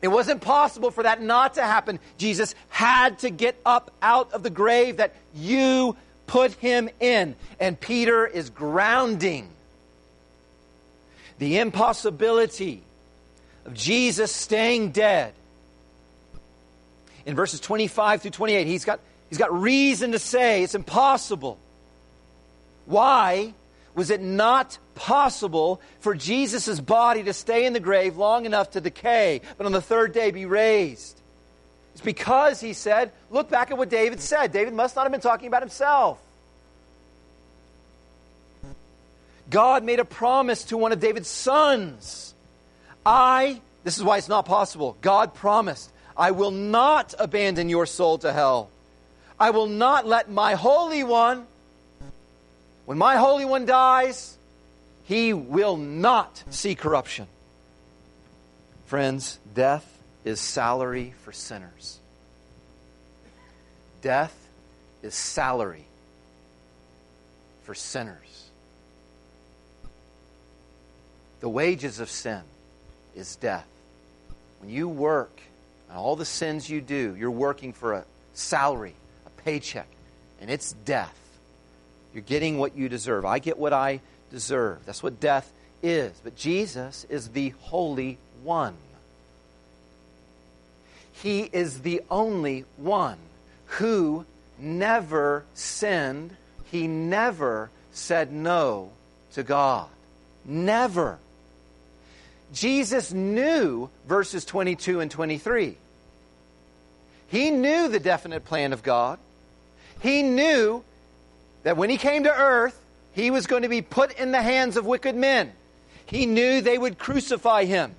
It 0.02 0.10
wasn't 0.10 0.42
possible 0.42 0.92
for 0.92 1.04
that 1.04 1.22
not 1.22 1.56
to 1.56 1.64
happen. 1.64 2.00
Jesus 2.18 2.54
had 2.70 3.20
to 3.20 3.30
get 3.30 3.60
up 3.66 3.92
out 4.02 4.34
of 4.34 4.44
the 4.44 4.50
grave 4.50 4.98
that 4.98 5.16
you 5.34 5.96
put 6.28 6.52
him 6.54 6.90
in. 7.00 7.36
And 7.60 7.80
Peter 7.80 8.28
is 8.28 8.50
grounding 8.50 9.50
the 11.38 11.60
impossibility 11.60 12.82
of 13.66 13.74
Jesus 13.74 14.32
staying 14.32 14.92
dead. 14.92 15.34
In 17.26 17.36
verses 17.36 17.60
25 17.60 18.22
through 18.22 18.32
28, 18.32 18.68
he's 18.68 18.86
got, 18.86 19.00
he's 19.30 19.38
got 19.38 19.54
reason 19.54 20.12
to 20.12 20.20
say 20.20 20.64
it's 20.64 20.76
impossible. 20.76 21.58
Why? 22.86 23.54
Was 23.96 24.10
it 24.10 24.22
not 24.22 24.78
possible 24.94 25.82
for 26.00 26.14
Jesus' 26.14 26.80
body 26.80 27.24
to 27.24 27.34
stay 27.34 27.66
in 27.66 27.74
the 27.74 27.80
grave 27.80 28.18
long 28.18 28.46
enough 28.46 28.72
to 28.72 28.82
decay, 28.82 29.42
but 29.58 29.66
on 29.66 29.72
the 29.72 29.82
third 29.82 30.14
day 30.14 30.32
be 30.32 30.46
raised? 30.46 31.20
It's 31.94 32.02
because 32.02 32.60
he 32.60 32.74
said, 32.74 33.12
look 33.32 33.50
back 33.50 33.72
at 33.72 33.78
what 33.78 33.90
David 33.90 34.20
said. 34.20 34.52
David 34.52 34.74
must 34.74 34.98
not 34.98 35.04
have 35.04 35.14
been 35.14 35.22
talking 35.22 35.48
about 35.48 35.62
himself. 35.62 36.20
God 39.50 39.84
made 39.84 40.00
a 40.00 40.06
promise 40.06 40.66
to 40.66 40.78
one 40.78 40.92
of 40.92 41.00
David's 41.00 41.30
sons. 41.30 42.34
I, 43.06 43.62
this 43.86 43.98
is 43.98 44.04
why 44.04 44.18
it's 44.18 44.28
not 44.28 44.46
possible. 44.46 44.98
God 45.02 45.34
promised, 45.34 45.90
I 46.18 46.32
will 46.32 46.52
not 46.52 47.14
abandon 47.18 47.70
your 47.70 47.86
soul 47.86 48.18
to 48.20 48.34
hell. 48.34 48.70
I 49.40 49.52
will 49.52 49.68
not 49.68 50.06
let 50.06 50.30
my 50.30 50.56
Holy 50.56 51.04
One 51.04 51.46
when 52.86 52.98
my 52.98 53.18
Holy 53.18 53.46
One 53.46 53.66
dies, 53.66 54.38
he 55.06 55.34
will 55.34 55.78
not 55.78 56.44
see 56.50 56.76
corruption. 56.76 57.28
Friends, 58.86 59.40
death 59.54 59.86
is 60.24 60.40
salary 60.40 61.14
for 61.24 61.32
sinners. 61.32 62.00
Death 64.02 64.36
is 65.02 65.16
salary 65.16 65.86
for 67.64 67.74
sinners. 67.74 68.50
The 71.40 71.50
wages 71.50 72.00
of 72.00 72.10
sin 72.10 72.42
is 73.16 73.36
death. 73.36 73.68
When 74.60 74.70
you 74.70 74.88
work, 74.88 75.42
and 75.90 75.98
all 75.98 76.16
the 76.16 76.26
sins 76.26 76.70
you 76.70 76.82
do, 76.82 77.16
you're 77.18 77.32
working 77.32 77.74
for 77.74 77.94
a 77.94 78.06
salary, 78.34 78.94
a 79.26 79.42
paycheck, 79.42 79.88
and 80.42 80.50
it's 80.50 80.74
death. 80.86 81.16
You're 82.16 82.24
getting 82.24 82.58
what 82.58 82.78
you 82.78 82.88
deserve. 82.88 83.26
I 83.26 83.40
get 83.40 83.58
what 83.58 83.74
I 83.74 84.00
deserve. 84.32 84.86
That's 84.86 85.04
what 85.04 85.20
death 85.20 85.52
is. 85.84 86.14
But 86.24 86.38
Jesus 86.38 87.06
is 87.10 87.28
the 87.28 87.50
Holy 87.60 88.18
One. 88.42 88.76
He 91.22 91.42
is 91.42 91.82
the 91.82 92.02
only 92.10 92.64
one 92.78 93.18
who 93.66 94.26
never 94.58 95.44
sinned. 95.54 96.38
He 96.72 96.88
never 96.88 97.70
said 97.92 98.32
no 98.32 98.92
to 99.34 99.44
God. 99.44 99.90
Never. 100.46 101.20
Jesus 102.54 103.12
knew 103.12 103.90
verses 104.08 104.46
22 104.46 105.02
and 105.02 105.12
23. 105.12 105.76
He 107.28 107.52
knew 107.52 107.90
the 107.90 108.00
definite 108.00 108.46
plan 108.46 108.72
of 108.72 108.84
God. 108.84 109.20
He 110.02 110.24
knew 110.24 110.84
that 111.66 111.78
when 111.78 111.90
he 111.90 111.98
came 111.98 112.26
to 112.26 112.32
earth, 112.32 112.80
he 113.14 113.32
was 113.32 113.48
going 113.48 113.64
to 113.64 113.70
be 113.70 113.82
put 113.82 114.20
in 114.20 114.32
the 114.32 114.42
hands 114.42 114.78
of 114.78 114.86
wicked 114.86 115.16
men. 115.16 115.52
He 116.06 116.28
knew 116.28 116.62
they 116.62 116.78
would 116.78 117.00
crucify 117.00 117.66
him. 117.66 117.96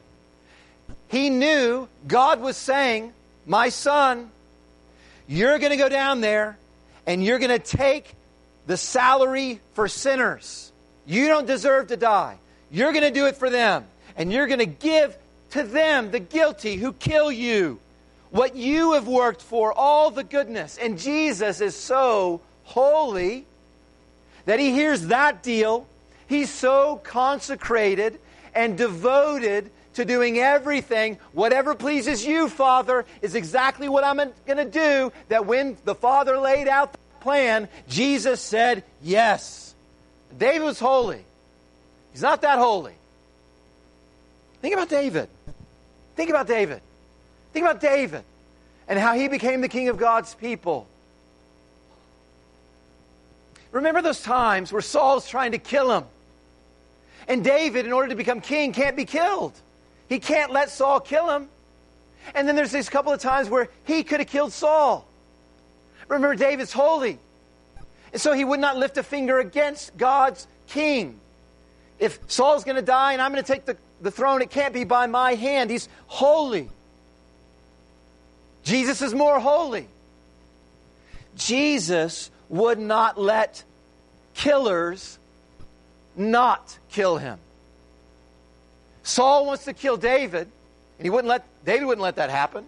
He 1.09 1.31
knew 1.31 1.89
God 2.07 2.41
was 2.41 2.57
saying, 2.57 3.13
My 3.45 3.71
son, 3.71 4.31
you're 5.27 5.59
going 5.59 5.73
to 5.73 5.77
go 5.77 5.89
down 5.89 6.21
there 6.21 6.57
and 7.09 7.25
you're 7.25 7.41
going 7.41 7.51
to 7.51 7.59
take 7.59 8.15
the 8.69 8.77
salary 8.77 9.59
for 9.75 9.89
sinners. 9.89 10.71
You 11.05 11.27
don't 11.27 11.47
deserve 11.49 11.89
to 11.89 11.97
die. 11.97 12.39
You're 12.71 12.93
going 12.93 13.03
to 13.03 13.11
do 13.11 13.27
it 13.27 13.35
for 13.35 13.51
them. 13.51 13.85
And 14.17 14.33
you're 14.33 14.47
going 14.47 14.61
to 14.61 14.67
give 14.67 15.17
to 15.51 15.65
them, 15.65 16.13
the 16.13 16.21
guilty 16.21 16.77
who 16.77 16.93
kill 16.93 17.33
you, 17.33 17.81
what 18.31 18.55
you 18.55 18.93
have 18.93 19.09
worked 19.09 19.43
for, 19.43 19.73
all 19.73 20.13
the 20.13 20.25
goodness. 20.25 20.79
And 20.79 21.01
Jesus 21.01 21.61
is 21.61 21.75
so 21.75 22.43
holy 22.63 23.45
that 24.47 24.59
he 24.59 24.73
hears 24.73 25.09
that 25.09 25.43
deal. 25.43 25.87
He's 26.29 26.51
so 26.51 27.01
consecrated 27.05 28.19
and 28.55 28.77
devoted 28.77 29.71
to 29.95 30.05
doing 30.05 30.39
everything. 30.39 31.19
Whatever 31.33 31.75
pleases 31.75 32.25
you, 32.25 32.49
Father, 32.49 33.05
is 33.23 33.35
exactly 33.35 33.89
what 33.89 34.05
I'm 34.05 34.17
going 34.17 34.57
to 34.57 34.65
do. 34.65 35.13
That 35.29 35.47
when 35.47 35.77
the 35.85 35.95
Father 35.95 36.39
laid 36.39 36.69
out 36.69 36.93
the 36.93 36.99
plan, 37.21 37.69
Jesus 37.89 38.41
said, 38.41 38.83
Yes. 39.03 39.75
David 40.37 40.65
was 40.65 40.79
holy. 40.79 41.25
He's 42.13 42.23
not 42.23 42.43
that 42.43 42.59
holy. 42.59 42.95
Think 44.61 44.75
about 44.75 44.89
David. 44.89 45.29
Think 46.15 46.31
about 46.31 46.47
David. 46.47 46.81
Think 47.53 47.65
about 47.65 47.81
David 47.81 48.23
and 48.89 48.99
how 48.99 49.15
he 49.15 49.29
became 49.29 49.61
the 49.61 49.69
king 49.69 49.89
of 49.89 49.97
God's 49.97 50.35
people. 50.35 50.87
Remember 53.77 54.01
those 54.01 54.23
times 54.23 54.73
where 54.73 54.81
Saul's 54.81 55.29
trying 55.29 55.53
to 55.53 55.59
kill 55.59 55.93
him? 55.93 56.05
And 57.29 57.45
David, 57.45 57.85
in 57.85 57.93
order 57.93 58.09
to 58.09 58.15
become 58.15 58.41
king, 58.41 58.73
can't 58.73 58.97
be 58.97 59.05
killed. 59.05 59.53
He 60.09 60.19
can't 60.19 60.51
let 60.51 60.71
Saul 60.71 60.99
kill 60.99 61.29
him. 61.29 61.49
And 62.35 62.49
then 62.49 62.57
there's 62.57 62.73
these 62.73 62.89
couple 62.89 63.13
of 63.13 63.21
times 63.21 63.51
where 63.51 63.69
he 63.85 64.03
could 64.03 64.21
have 64.21 64.31
killed 64.31 64.53
Saul. 64.53 65.07
Remember, 66.09 66.35
David's 66.35 66.73
holy. 66.73 67.19
And 68.13 68.21
so 68.21 68.33
he 68.33 68.45
would 68.45 68.61
not 68.61 68.79
lift 68.79 68.97
a 68.97 69.03
finger 69.03 69.39
against 69.39 69.95
God's 69.99 70.47
king. 70.69 71.21
If 71.99 72.19
Saul's 72.29 72.65
going 72.65 72.77
to 72.77 72.83
die 72.83 73.13
and 73.13 73.21
I'm 73.21 73.31
going 73.31 73.45
to 73.45 73.53
take 73.53 73.67
the, 73.67 73.77
the 74.01 74.11
throne, 74.11 74.41
it 74.41 74.49
can't 74.49 74.73
be 74.73 74.85
by 74.85 75.07
my 75.07 75.35
hand. 75.35 75.69
He's 75.69 75.87
holy. 76.07 76.71
Jesus 78.65 79.03
is 79.03 79.13
more 79.13 79.39
holy. 79.39 79.87
Jesus 81.37 82.31
would 82.49 82.79
not 82.79 83.19
let 83.19 83.65
killers 84.37 85.19
not 86.17 86.79
kill 86.91 87.17
him. 87.17 87.39
Saul 89.03 89.47
wants 89.47 89.65
to 89.65 89.73
kill 89.73 89.97
David, 89.97 90.49
and 90.99 91.05
he 91.05 91.11
wouldn't 91.11 91.29
let 91.29 91.45
David 91.65 91.87
wouldn't 91.87 92.03
let 92.03 92.17
that 92.17 92.31
happen. 92.31 92.67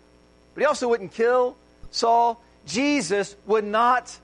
But 0.54 0.60
he 0.60 0.66
also 0.66 0.88
wouldn't 0.88 1.12
kill 1.12 1.56
Saul. 1.90 2.42
Jesus 2.66 3.36
would 3.46 3.64
not 3.64 4.16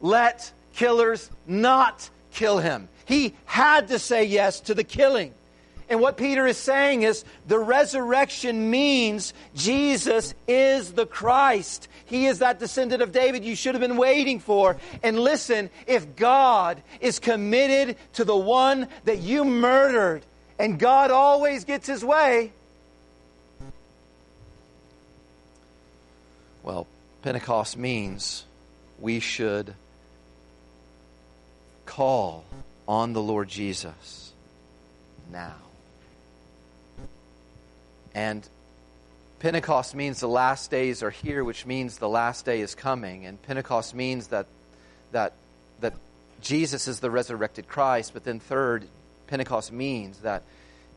let 0.00 0.52
killers 0.74 1.30
not 1.46 2.08
kill 2.32 2.58
him. 2.58 2.88
He 3.04 3.34
had 3.44 3.88
to 3.88 3.98
say 3.98 4.24
yes 4.24 4.60
to 4.60 4.74
the 4.74 4.84
killing. 4.84 5.34
And 5.88 6.00
what 6.00 6.16
Peter 6.16 6.46
is 6.46 6.56
saying 6.56 7.02
is 7.02 7.24
the 7.48 7.58
resurrection 7.58 8.70
means 8.70 9.34
Jesus 9.56 10.34
is 10.46 10.92
the 10.92 11.06
Christ. 11.06 11.88
He 12.10 12.26
is 12.26 12.40
that 12.40 12.58
descendant 12.58 13.02
of 13.02 13.12
David 13.12 13.44
you 13.44 13.54
should 13.54 13.76
have 13.76 13.80
been 13.80 13.96
waiting 13.96 14.40
for. 14.40 14.76
And 15.00 15.18
listen, 15.18 15.70
if 15.86 16.16
God 16.16 16.82
is 17.00 17.20
committed 17.20 17.96
to 18.14 18.24
the 18.24 18.36
one 18.36 18.88
that 19.04 19.20
you 19.20 19.44
murdered, 19.44 20.24
and 20.58 20.76
God 20.76 21.12
always 21.12 21.64
gets 21.64 21.86
his 21.86 22.04
way, 22.04 22.52
well, 26.64 26.88
Pentecost 27.22 27.78
means 27.78 28.44
we 28.98 29.20
should 29.20 29.74
call 31.86 32.44
on 32.88 33.12
the 33.12 33.22
Lord 33.22 33.48
Jesus 33.48 34.32
now. 35.30 35.54
And 38.12 38.46
Pentecost 39.40 39.94
means 39.94 40.20
the 40.20 40.28
last 40.28 40.70
days 40.70 41.02
are 41.02 41.10
here, 41.10 41.42
which 41.42 41.64
means 41.64 41.96
the 41.96 42.08
last 42.08 42.44
day 42.44 42.60
is 42.60 42.74
coming. 42.74 43.24
And 43.24 43.40
Pentecost 43.40 43.94
means 43.94 44.28
that, 44.28 44.46
that, 45.12 45.32
that 45.80 45.94
Jesus 46.42 46.86
is 46.86 47.00
the 47.00 47.10
resurrected 47.10 47.66
Christ. 47.66 48.12
But 48.12 48.24
then, 48.24 48.38
third, 48.38 48.84
Pentecost 49.28 49.72
means 49.72 50.18
that 50.18 50.42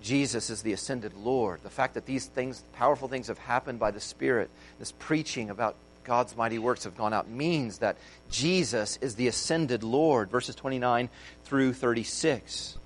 Jesus 0.01 0.49
is 0.49 0.61
the 0.61 0.73
ascended 0.73 1.13
Lord. 1.13 1.61
The 1.63 1.69
fact 1.69 1.93
that 1.93 2.05
these 2.05 2.25
things, 2.25 2.61
powerful 2.73 3.07
things, 3.07 3.27
have 3.27 3.37
happened 3.37 3.79
by 3.79 3.91
the 3.91 4.01
Spirit, 4.01 4.49
this 4.77 4.91
preaching 4.91 5.49
about 5.49 5.77
God's 6.03 6.35
mighty 6.35 6.59
works 6.59 6.83
have 6.83 6.97
gone 6.97 7.13
out, 7.13 7.29
means 7.29 7.77
that 7.77 7.95
Jesus 8.29 8.99
is 8.99 9.15
the 9.15 9.29
ascended 9.29 9.83
Lord. 9.83 10.29
Verses 10.29 10.55
29 10.55 11.07
through 11.45 11.71
36. 11.71 12.77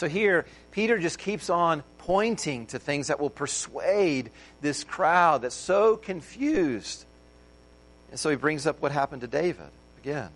So 0.00 0.08
here, 0.08 0.46
Peter 0.70 0.98
just 0.98 1.18
keeps 1.18 1.50
on 1.50 1.82
pointing 1.98 2.64
to 2.68 2.78
things 2.78 3.08
that 3.08 3.20
will 3.20 3.28
persuade 3.28 4.30
this 4.62 4.82
crowd 4.82 5.42
that's 5.42 5.54
so 5.54 5.98
confused. 5.98 7.04
And 8.10 8.18
so 8.18 8.30
he 8.30 8.36
brings 8.36 8.66
up 8.66 8.80
what 8.80 8.92
happened 8.92 9.20
to 9.20 9.26
David 9.26 9.68
again. 10.02 10.30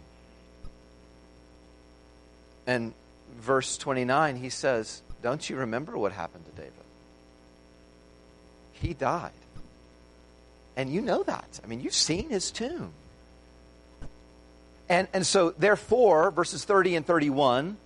And 2.67 2.93
verse 3.39 3.79
29, 3.79 4.37
he 4.37 4.51
says, 4.51 5.01
Don't 5.23 5.49
you 5.49 5.57
remember 5.57 5.97
what 5.97 6.13
happened 6.13 6.45
to 6.45 6.53
David? 6.53 6.75
He 8.73 8.93
died. 8.93 9.33
And 10.77 10.91
you 10.91 11.01
know 11.01 11.23
that. 11.23 11.59
I 11.65 11.67
mean, 11.69 11.81
you've 11.81 11.95
seen 11.95 12.29
his 12.29 12.51
tomb. 12.51 12.93
And, 14.91 15.09
and 15.15 15.27
so, 15.27 15.53
therefore, 15.53 16.31
verses 16.31 16.67
30 16.67 16.97
and 16.97 17.07
31, 17.07 17.79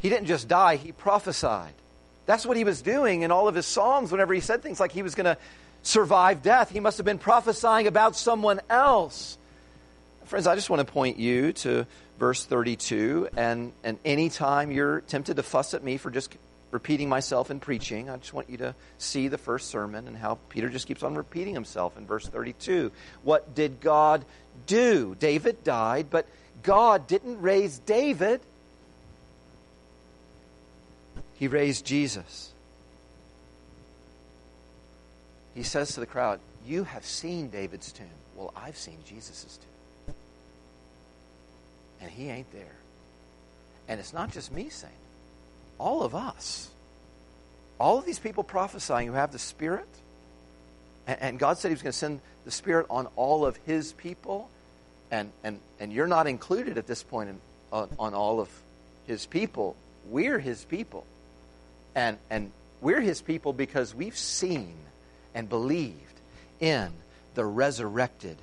he 0.00 0.08
didn't 0.08 0.26
just 0.26 0.48
die, 0.48 0.76
he 0.76 0.92
prophesied. 0.92 1.74
That's 2.26 2.46
what 2.46 2.56
he 2.56 2.64
was 2.64 2.82
doing 2.82 3.22
in 3.22 3.30
all 3.30 3.48
of 3.48 3.54
his 3.54 3.66
Psalms 3.66 4.12
whenever 4.12 4.32
he 4.32 4.40
said 4.40 4.62
things 4.62 4.80
like 4.80 4.92
he 4.92 5.02
was 5.02 5.14
going 5.14 5.24
to 5.24 5.36
survive 5.82 6.42
death. 6.42 6.70
He 6.70 6.80
must 6.80 6.98
have 6.98 7.04
been 7.04 7.18
prophesying 7.18 7.86
about 7.86 8.16
someone 8.16 8.60
else. 8.70 9.38
Friends, 10.24 10.46
I 10.46 10.54
just 10.54 10.70
want 10.70 10.86
to 10.86 10.92
point 10.92 11.18
you 11.18 11.52
to 11.54 11.86
verse 12.18 12.44
32. 12.44 13.28
And, 13.36 13.72
and 13.82 13.98
anytime 14.04 14.70
you're 14.70 15.00
tempted 15.02 15.36
to 15.36 15.42
fuss 15.42 15.74
at 15.74 15.82
me 15.82 15.96
for 15.96 16.10
just 16.10 16.36
repeating 16.70 17.08
myself 17.08 17.50
in 17.50 17.60
preaching, 17.60 18.08
I 18.08 18.16
just 18.16 18.32
want 18.32 18.48
you 18.48 18.58
to 18.58 18.74
see 18.98 19.28
the 19.28 19.38
first 19.38 19.68
sermon 19.68 20.06
and 20.06 20.16
how 20.16 20.38
Peter 20.48 20.68
just 20.68 20.86
keeps 20.86 21.02
on 21.02 21.16
repeating 21.16 21.54
himself 21.54 21.98
in 21.98 22.06
verse 22.06 22.26
32. 22.26 22.92
What 23.24 23.54
did 23.54 23.80
God 23.80 24.24
do? 24.66 25.16
David 25.18 25.64
died, 25.64 26.06
but 26.10 26.26
God 26.62 27.08
didn't 27.08 27.42
raise 27.42 27.78
David. 27.80 28.40
He 31.42 31.48
raised 31.48 31.84
Jesus. 31.84 32.52
He 35.56 35.64
says 35.64 35.92
to 35.94 35.98
the 35.98 36.06
crowd, 36.06 36.38
You 36.64 36.84
have 36.84 37.04
seen 37.04 37.48
David's 37.48 37.90
tomb. 37.90 38.06
Well, 38.36 38.52
I've 38.54 38.76
seen 38.76 38.98
Jesus' 39.04 39.58
tomb. 40.06 40.14
And 42.00 42.12
he 42.12 42.28
ain't 42.28 42.52
there. 42.52 42.76
And 43.88 43.98
it's 43.98 44.12
not 44.12 44.30
just 44.30 44.52
me 44.52 44.68
saying 44.68 44.92
it, 44.92 45.82
all 45.82 46.04
of 46.04 46.14
us. 46.14 46.70
All 47.80 47.98
of 47.98 48.04
these 48.04 48.20
people 48.20 48.44
prophesying 48.44 49.08
who 49.08 49.14
have 49.14 49.32
the 49.32 49.40
Spirit, 49.40 49.88
and, 51.08 51.40
God 51.40 51.58
said 51.58 51.70
He 51.70 51.74
was 51.74 51.82
going 51.82 51.90
to 51.90 51.98
send 51.98 52.20
the 52.44 52.52
Spirit 52.52 52.86
on 52.88 53.08
all 53.16 53.44
of 53.44 53.56
His 53.66 53.94
people, 53.94 54.48
and, 55.10 55.32
and, 55.42 55.58
and 55.80 55.92
you're 55.92 56.06
not 56.06 56.28
included 56.28 56.78
at 56.78 56.86
this 56.86 57.02
point 57.02 57.30
in, 57.30 57.40
on, 57.72 57.88
on 57.98 58.14
all 58.14 58.38
of 58.38 58.48
His 59.08 59.26
people. 59.26 59.74
We're 60.08 60.38
His 60.38 60.64
people. 60.64 61.04
And, 61.94 62.18
and 62.30 62.50
we're 62.80 63.00
his 63.00 63.20
people 63.20 63.52
because 63.52 63.94
we've 63.94 64.16
seen 64.16 64.74
and 65.34 65.48
believed 65.48 66.20
in 66.60 66.90
the 67.34 67.44
resurrected 67.44 68.36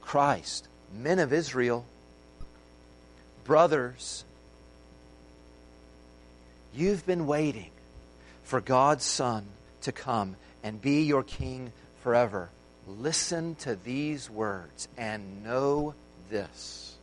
Christ. 0.00 0.68
Men 0.92 1.18
of 1.18 1.32
Israel, 1.32 1.84
brothers, 3.44 4.24
you've 6.74 7.06
been 7.06 7.26
waiting 7.26 7.70
for 8.44 8.60
God's 8.60 9.04
Son 9.04 9.46
to 9.82 9.92
come 9.92 10.36
and 10.62 10.80
be 10.80 11.02
your 11.02 11.22
king 11.22 11.72
forever. 12.02 12.50
Listen 12.86 13.54
to 13.56 13.76
these 13.76 14.28
words 14.28 14.88
and 14.96 15.42
know 15.42 15.94
this 16.30 16.96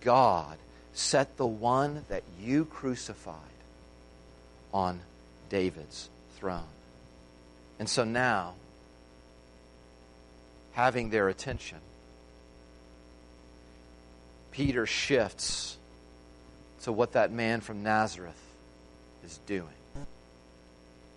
God 0.00 0.58
set 0.92 1.36
the 1.36 1.46
one 1.46 2.04
that 2.08 2.22
you 2.40 2.64
crucified 2.64 3.36
on 4.72 5.00
David's 5.48 6.08
throne. 6.36 6.64
And 7.78 7.88
so 7.88 8.04
now, 8.04 8.54
having 10.72 11.10
their 11.10 11.28
attention, 11.28 11.78
Peter 14.50 14.86
shifts 14.86 15.76
to 16.82 16.92
what 16.92 17.12
that 17.12 17.32
man 17.32 17.60
from 17.60 17.82
Nazareth 17.82 18.40
is 19.24 19.38
doing. 19.46 19.68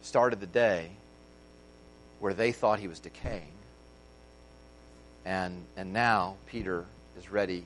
Started 0.02 0.40
the 0.40 0.48
day 0.48 0.90
where 2.20 2.34
they 2.34 2.52
thought 2.52 2.80
he 2.80 2.88
was 2.88 3.00
decaying. 3.00 3.52
And, 5.26 5.66
and 5.76 5.92
now 5.92 6.36
Peter 6.46 6.86
is 7.18 7.32
ready 7.32 7.66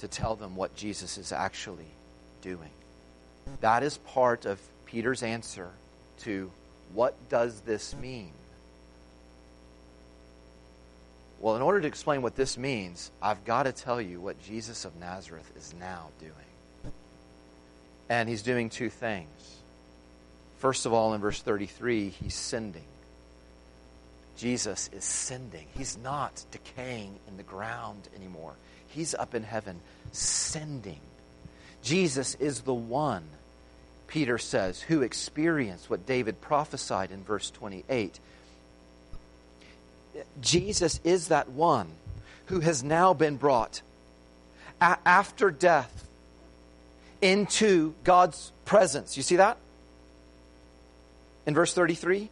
to 0.00 0.08
tell 0.08 0.34
them 0.36 0.56
what 0.56 0.74
Jesus 0.74 1.18
is 1.18 1.32
actually 1.32 1.90
doing. 2.42 2.70
That 3.60 3.82
is 3.82 3.98
part 3.98 4.46
of 4.46 4.58
Peter's 4.86 5.22
answer 5.22 5.70
to 6.20 6.50
what 6.94 7.14
does 7.28 7.60
this 7.60 7.94
mean? 7.94 8.32
Well, 11.40 11.56
in 11.56 11.62
order 11.62 11.80
to 11.80 11.86
explain 11.86 12.22
what 12.22 12.34
this 12.34 12.56
means, 12.56 13.10
I've 13.20 13.44
got 13.44 13.64
to 13.64 13.72
tell 13.72 14.00
you 14.00 14.20
what 14.20 14.42
Jesus 14.42 14.84
of 14.84 14.96
Nazareth 14.96 15.50
is 15.56 15.74
now 15.78 16.08
doing. 16.18 16.92
And 18.08 18.28
he's 18.28 18.42
doing 18.42 18.70
two 18.70 18.88
things. 18.88 19.28
First 20.58 20.86
of 20.86 20.92
all, 20.92 21.12
in 21.12 21.20
verse 21.20 21.42
33, 21.42 22.08
he's 22.08 22.34
sending. 22.34 22.84
Jesus 24.36 24.88
is 24.92 25.04
sending. 25.04 25.66
He's 25.76 25.98
not 25.98 26.44
decaying 26.50 27.14
in 27.28 27.36
the 27.36 27.42
ground 27.42 28.08
anymore. 28.16 28.54
He's 28.88 29.14
up 29.14 29.34
in 29.34 29.42
heaven 29.42 29.80
sending. 30.12 31.00
Jesus 31.82 32.34
is 32.36 32.62
the 32.62 32.74
one, 32.74 33.24
Peter 34.06 34.38
says, 34.38 34.80
who 34.82 35.02
experienced 35.02 35.90
what 35.90 36.06
David 36.06 36.40
prophesied 36.40 37.10
in 37.10 37.22
verse 37.22 37.50
28. 37.50 38.18
Jesus 40.40 41.00
is 41.04 41.28
that 41.28 41.50
one 41.50 41.88
who 42.46 42.60
has 42.60 42.82
now 42.82 43.12
been 43.12 43.36
brought 43.36 43.82
a- 44.80 44.98
after 45.04 45.50
death 45.50 46.06
into 47.20 47.94
God's 48.04 48.52
presence. 48.64 49.16
You 49.16 49.22
see 49.22 49.36
that? 49.36 49.58
In 51.46 51.54
verse 51.54 51.72
33? 51.74 52.30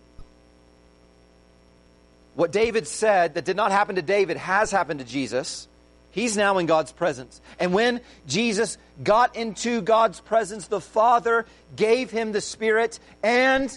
What 2.35 2.53
David 2.53 2.87
said 2.87 3.35
that 3.35 3.45
did 3.45 3.57
not 3.57 3.71
happen 3.71 3.97
to 3.97 4.03
David 4.03 4.37
has 4.37 4.71
happened 4.71 5.01
to 5.01 5.07
Jesus. 5.07 5.69
He's 6.14 6.37
now 6.37 6.59
in 6.59 6.66
God's 6.66 6.92
presence. 6.92 7.40
And 7.59 7.74
when 7.74 8.00
Jesus 8.29 8.79
got 9.03 9.35
into 9.35 9.83
God's 9.83 10.20
presence, 10.20 10.68
the 10.68 10.81
Father 10.81 11.44
gave 11.74 12.12
him 12.12 12.31
the 12.31 12.40
Spirit, 12.40 13.00
and 13.24 13.77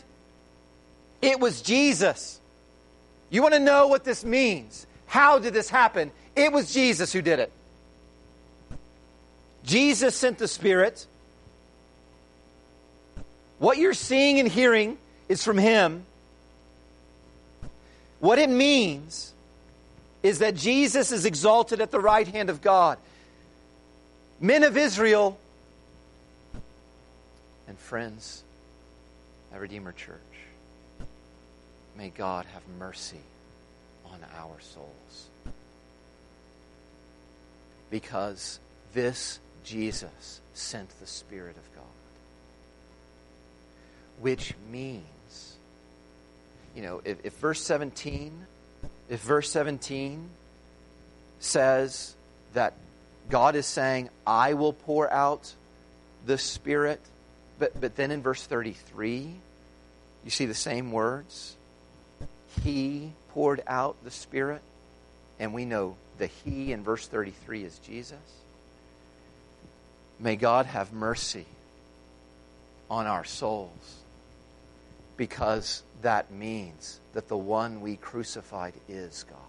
it 1.20 1.40
was 1.40 1.64
Jesus. 1.64 2.40
You 3.32 3.42
want 3.42 3.56
to 3.56 3.60
know 3.60 3.88
what 3.88 4.04
this 4.04 4.24
means? 4.24 4.86
How 5.08 5.40
did 5.40 5.56
this 5.56 5.68
happen? 5.68 6.12
It 6.36 6.52
was 6.52 6.72
Jesus 6.72 7.12
who 7.12 7.24
did 7.24 7.40
it. 7.40 7.52
Jesus 9.64 10.16
sent 10.16 10.38
the 10.38 10.48
Spirit. 10.48 11.08
What 13.58 13.80
you're 13.80 13.96
seeing 13.96 14.40
and 14.40 14.48
hearing 14.48 15.00
is 15.28 15.44
from 15.44 15.58
Him. 15.58 16.06
What 18.20 18.38
it 18.38 18.52
means 18.52 19.34
is 20.28 20.40
that 20.40 20.56
Jesus 20.56 21.12
is 21.12 21.26
exalted 21.26 21.80
at 21.80 21.90
the 21.92 22.00
right 22.00 22.28
hand 22.28 22.50
of 22.50 22.62
God. 22.62 22.98
Men 24.40 24.64
of 24.64 24.78
Israel 24.78 25.40
and 27.68 27.78
friends 27.80 28.44
at 29.54 29.62
Redeemer 29.62 29.94
Church, 29.94 30.18
may 31.98 32.10
God 32.10 32.46
have 32.54 32.62
mercy 32.78 33.22
on 34.06 34.20
our 34.38 34.60
souls. 34.60 35.30
Because 37.90 38.60
this 38.94 39.40
Jesus 39.64 40.42
sent 40.54 40.90
the 41.00 41.08
Spirit 41.08 41.56
of 41.56 41.76
God. 41.76 41.84
Which 44.20 44.54
means 44.70 45.04
you 46.78 46.84
know, 46.84 47.02
if, 47.04 47.26
if 47.26 47.34
verse 47.38 47.60
17, 47.64 48.46
if 49.10 49.22
verse 49.22 49.50
17 49.52 50.30
says 51.40 52.16
that 52.54 52.74
God 53.30 53.56
is 53.56 53.66
saying, 53.66 54.10
I 54.26 54.54
will 54.54 54.74
pour 54.74 55.12
out 55.12 55.54
the 56.26 56.38
Spirit, 56.38 57.00
but, 57.60 57.80
but 57.80 57.96
then 57.96 58.12
in 58.12 58.22
verse 58.22 58.46
33, 58.46 59.34
you 60.24 60.30
see 60.30 60.46
the 60.46 60.54
same 60.54 60.92
words. 60.92 61.56
He 62.64 63.12
poured 63.30 63.62
out 63.68 63.96
the 64.04 64.12
Spirit, 64.12 64.62
and 65.40 65.54
we 65.54 65.66
know 65.66 65.96
the 66.18 66.28
He 66.28 66.72
in 66.72 66.84
verse 66.84 67.08
33 67.08 67.64
is 67.64 67.80
Jesus. 67.80 68.18
May 70.20 70.36
God 70.36 70.66
have 70.66 70.92
mercy 70.94 71.46
on 72.90 73.06
our 73.06 73.24
souls 73.24 73.98
because 75.18 75.84
that 76.02 76.32
means 76.32 77.00
that 77.14 77.28
the 77.28 77.38
one 77.38 77.82
we 77.82 77.98
crucified 77.98 78.74
is 78.88 79.26
God. 79.28 79.40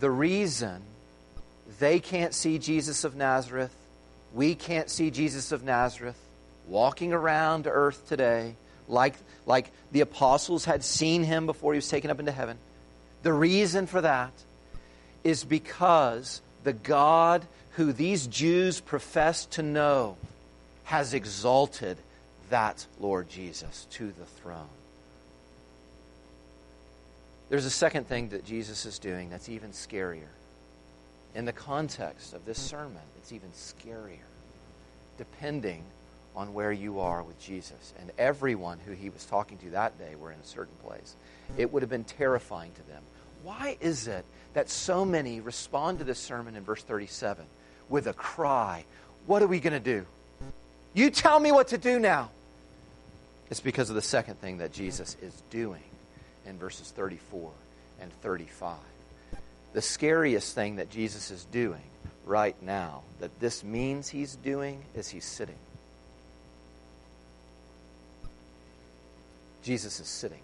The 0.00 0.10
reason 0.10 0.82
they 1.78 1.98
can't 1.98 2.34
see 2.34 2.58
Jesus 2.58 3.04
of 3.04 3.16
Nazareth, 3.16 3.74
we 4.34 4.54
can't 4.54 4.90
see 4.90 5.10
Jesus 5.10 5.50
of 5.50 5.64
Nazareth 5.64 6.18
walking 6.68 7.12
around 7.12 7.66
earth 7.66 8.06
today 8.08 8.54
like, 8.88 9.14
like 9.46 9.70
the 9.92 10.00
apostles 10.00 10.64
had 10.64 10.84
seen 10.84 11.24
him 11.24 11.46
before 11.46 11.72
he 11.72 11.78
was 11.78 11.88
taken 11.88 12.10
up 12.10 12.20
into 12.20 12.32
heaven. 12.32 12.58
The 13.22 13.32
reason 13.32 13.86
for 13.86 14.02
that 14.02 14.32
is 15.22 15.44
because 15.44 16.42
the 16.64 16.74
God 16.74 17.46
who 17.72 17.92
these 17.92 18.26
Jews 18.26 18.80
profess 18.80 19.46
to 19.46 19.62
know 19.62 20.16
has 20.84 21.14
exalted 21.14 21.98
that 22.50 22.86
Lord 23.00 23.28
Jesus 23.28 23.86
to 23.92 24.06
the 24.06 24.24
throne. 24.24 24.68
There's 27.48 27.64
a 27.64 27.70
second 27.70 28.06
thing 28.06 28.30
that 28.30 28.44
Jesus 28.44 28.86
is 28.86 28.98
doing 28.98 29.30
that's 29.30 29.48
even 29.48 29.70
scarier. 29.70 30.32
In 31.34 31.44
the 31.44 31.52
context 31.52 32.32
of 32.32 32.44
this 32.44 32.58
sermon, 32.58 33.02
it's 33.18 33.32
even 33.32 33.50
scarier, 33.50 34.28
depending 35.18 35.84
on 36.36 36.54
where 36.54 36.72
you 36.72 37.00
are 37.00 37.22
with 37.22 37.40
Jesus. 37.40 37.92
And 38.00 38.10
everyone 38.18 38.78
who 38.84 38.92
he 38.92 39.08
was 39.08 39.24
talking 39.24 39.58
to 39.58 39.70
that 39.70 39.98
day 39.98 40.14
were 40.16 40.32
in 40.32 40.38
a 40.38 40.44
certain 40.44 40.74
place. 40.82 41.14
It 41.56 41.72
would 41.72 41.82
have 41.82 41.90
been 41.90 42.04
terrifying 42.04 42.72
to 42.72 42.82
them. 42.88 43.02
Why 43.42 43.76
is 43.80 44.08
it 44.08 44.24
that 44.54 44.70
so 44.70 45.04
many 45.04 45.40
respond 45.40 45.98
to 45.98 46.04
this 46.04 46.18
sermon 46.18 46.56
in 46.56 46.64
verse 46.64 46.82
37 46.82 47.44
with 47.88 48.06
a 48.06 48.12
cry, 48.12 48.84
What 49.26 49.42
are 49.42 49.46
we 49.46 49.60
going 49.60 49.74
to 49.74 49.80
do? 49.80 50.06
You 50.94 51.10
tell 51.10 51.38
me 51.40 51.50
what 51.50 51.68
to 51.68 51.78
do 51.78 51.98
now. 51.98 52.30
It's 53.50 53.60
because 53.60 53.90
of 53.90 53.96
the 53.96 54.02
second 54.02 54.40
thing 54.40 54.58
that 54.58 54.72
Jesus 54.72 55.16
is 55.20 55.42
doing 55.50 55.82
in 56.46 56.56
verses 56.56 56.90
34 56.92 57.50
and 58.00 58.12
35. 58.22 58.76
The 59.72 59.82
scariest 59.82 60.54
thing 60.54 60.76
that 60.76 60.90
Jesus 60.90 61.32
is 61.32 61.44
doing 61.46 61.82
right 62.24 62.56
now, 62.62 63.02
that 63.18 63.38
this 63.40 63.64
means 63.64 64.08
he's 64.08 64.36
doing, 64.36 64.82
is 64.94 65.08
he's 65.08 65.24
sitting. 65.24 65.58
Jesus 69.62 69.98
is 69.98 70.06
sitting. 70.06 70.38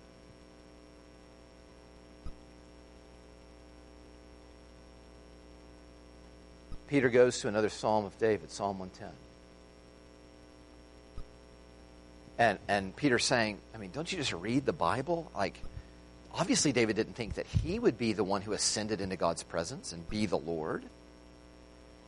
Peter 6.88 7.08
goes 7.08 7.40
to 7.40 7.48
another 7.48 7.68
Psalm 7.68 8.04
of 8.04 8.18
David, 8.18 8.50
Psalm 8.50 8.80
110. 8.80 9.29
And, 12.40 12.58
and 12.68 12.96
Peter's 12.96 13.26
saying, 13.26 13.58
I 13.74 13.78
mean, 13.78 13.90
don't 13.92 14.10
you 14.10 14.16
just 14.16 14.32
read 14.32 14.64
the 14.64 14.72
Bible? 14.72 15.30
Like, 15.36 15.60
obviously, 16.32 16.72
David 16.72 16.96
didn't 16.96 17.12
think 17.12 17.34
that 17.34 17.44
he 17.44 17.78
would 17.78 17.98
be 17.98 18.14
the 18.14 18.24
one 18.24 18.40
who 18.40 18.54
ascended 18.54 19.02
into 19.02 19.16
God's 19.16 19.42
presence 19.42 19.92
and 19.92 20.08
be 20.08 20.24
the 20.24 20.38
Lord. 20.38 20.82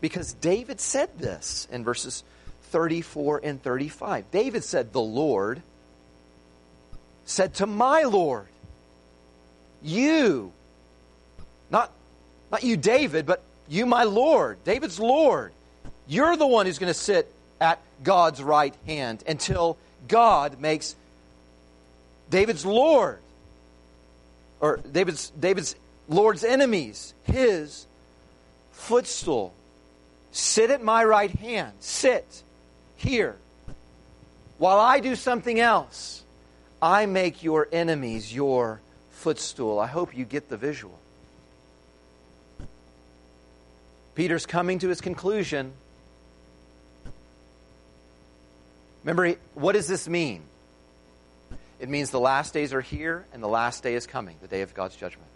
Because 0.01 0.33
David 0.33 0.81
said 0.81 1.19
this 1.19 1.69
in 1.71 1.85
verses 1.85 2.25
34 2.71 3.43
and 3.45 3.63
35. 3.63 4.31
David 4.31 4.65
said, 4.65 4.95
The 4.95 5.03
Lord 5.03 5.61
said 7.27 7.53
to 7.57 7.67
my 7.67 8.05
Lord, 8.05 8.47
You, 9.83 10.51
not, 11.71 11.93
not 12.51 12.63
you, 12.63 12.79
David, 12.79 13.27
but 13.27 13.43
you, 13.69 13.85
my 13.85 14.05
Lord, 14.05 14.65
David's 14.65 14.99
Lord, 14.99 15.53
you're 16.09 16.39
the 16.39 16.47
one 16.47 16.65
who's 16.65 16.79
going 16.79 16.91
to 16.91 16.99
sit 16.99 17.31
at 17.61 17.79
God's 18.03 18.43
right 18.43 18.75
hand 18.87 19.23
until 19.29 19.77
God 20.09 20.61
makes 20.61 20.95
David's 22.31 22.65
Lord, 22.65 23.19
or 24.61 24.79
David's, 24.79 25.31
David's 25.39 25.75
Lord's 26.09 26.45
enemies, 26.45 27.15
his 27.25 27.87
footstool. 28.73 29.53
Sit 30.33 30.71
at 30.71 30.83
my 30.83 31.05
right 31.05 31.31
hand. 31.31 31.73
Sit 31.81 32.43
here. 32.97 33.37
While 34.59 34.79
I 34.79 35.01
do 35.01 35.15
something 35.15 35.61
else, 35.61 36.23
I 36.81 37.07
make 37.07 37.43
your 37.43 37.69
enemies 37.71 38.35
your 38.35 38.81
footstool. 39.11 39.79
I 39.79 39.87
hope 39.87 40.17
you 40.17 40.25
get 40.25 40.49
the 40.49 40.57
visual. 40.57 40.99
Peter's 44.15 44.47
coming 44.47 44.79
to 44.81 44.89
his 44.89 45.01
conclusion. 45.01 45.73
Remember, 49.05 49.35
what 49.55 49.73
does 49.73 49.87
this 49.87 50.09
mean? 50.09 50.43
It 51.81 51.89
means 51.89 52.11
the 52.11 52.21
last 52.21 52.55
days 52.55 52.73
are 52.73 52.81
here 52.81 53.27
and 53.33 53.43
the 53.43 53.49
last 53.49 53.83
day 53.83 53.95
is 53.95 54.07
coming, 54.07 54.37
the 54.41 54.49
day 54.49 54.63
of 54.63 54.73
God's 54.73 54.95
judgment. 54.95 55.29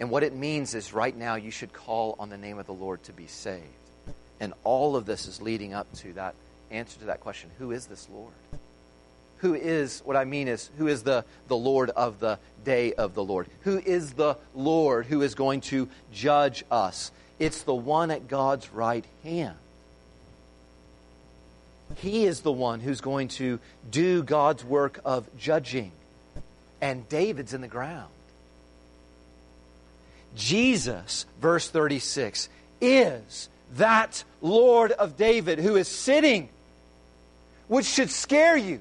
And 0.00 0.10
what 0.10 0.22
it 0.22 0.34
means 0.34 0.74
is 0.74 0.92
right 0.92 1.16
now 1.16 1.36
you 1.36 1.50
should 1.50 1.72
call 1.72 2.16
on 2.18 2.28
the 2.28 2.36
name 2.36 2.58
of 2.58 2.66
the 2.66 2.74
Lord 2.74 3.02
to 3.04 3.12
be 3.12 3.26
saved. 3.26 3.62
And 4.40 4.52
all 4.64 4.96
of 4.96 5.06
this 5.06 5.26
is 5.26 5.40
leading 5.40 5.72
up 5.72 5.90
to 5.98 6.12
that 6.14 6.34
answer 6.70 6.98
to 6.98 7.04
that 7.06 7.20
question 7.20 7.50
who 7.58 7.70
is 7.70 7.86
this 7.86 8.08
Lord? 8.12 8.32
Who 9.38 9.54
is, 9.54 10.00
what 10.04 10.16
I 10.16 10.24
mean 10.24 10.48
is, 10.48 10.70
who 10.78 10.88
is 10.88 11.02
the, 11.02 11.24
the 11.46 11.56
Lord 11.56 11.90
of 11.90 12.20
the 12.20 12.38
day 12.64 12.94
of 12.94 13.14
the 13.14 13.22
Lord? 13.22 13.46
Who 13.62 13.78
is 13.78 14.12
the 14.12 14.36
Lord 14.54 15.06
who 15.06 15.22
is 15.22 15.34
going 15.34 15.60
to 15.62 15.88
judge 16.12 16.64
us? 16.70 17.12
It's 17.38 17.62
the 17.62 17.74
one 17.74 18.10
at 18.10 18.28
God's 18.28 18.72
right 18.72 19.04
hand. 19.22 19.56
He 21.96 22.24
is 22.24 22.40
the 22.40 22.52
one 22.52 22.80
who's 22.80 23.00
going 23.00 23.28
to 23.28 23.58
do 23.90 24.22
God's 24.22 24.64
work 24.64 25.00
of 25.04 25.26
judging. 25.38 25.92
And 26.80 27.08
David's 27.08 27.54
in 27.54 27.62
the 27.62 27.68
ground. 27.68 28.10
Jesus, 30.34 31.24
verse 31.40 31.68
36, 31.70 32.50
is 32.82 33.48
that 33.76 34.24
Lord 34.42 34.92
of 34.92 35.16
David 35.16 35.58
who 35.58 35.76
is 35.76 35.88
sitting, 35.88 36.50
which 37.68 37.86
should 37.86 38.10
scare 38.10 38.56
you. 38.56 38.80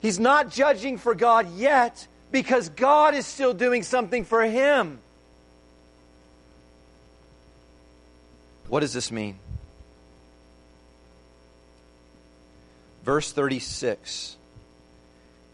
He's 0.00 0.20
not 0.20 0.50
judging 0.50 0.98
for 0.98 1.14
God 1.14 1.50
yet 1.56 2.06
because 2.30 2.68
God 2.68 3.14
is 3.14 3.26
still 3.26 3.54
doing 3.54 3.82
something 3.82 4.24
for 4.24 4.42
him. 4.42 4.98
What 8.68 8.80
does 8.80 8.92
this 8.92 9.10
mean? 9.10 9.38
Verse 13.06 13.30
36 13.30 14.36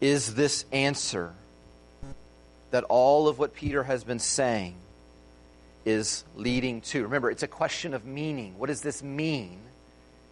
is 0.00 0.34
this 0.34 0.64
answer 0.72 1.34
that 2.70 2.82
all 2.84 3.28
of 3.28 3.38
what 3.38 3.54
Peter 3.54 3.82
has 3.82 4.04
been 4.04 4.18
saying 4.18 4.74
is 5.84 6.24
leading 6.34 6.80
to. 6.80 7.02
Remember, 7.02 7.30
it's 7.30 7.42
a 7.42 7.48
question 7.48 7.92
of 7.92 8.06
meaning. 8.06 8.58
What 8.58 8.68
does 8.68 8.80
this 8.80 9.02
mean? 9.02 9.58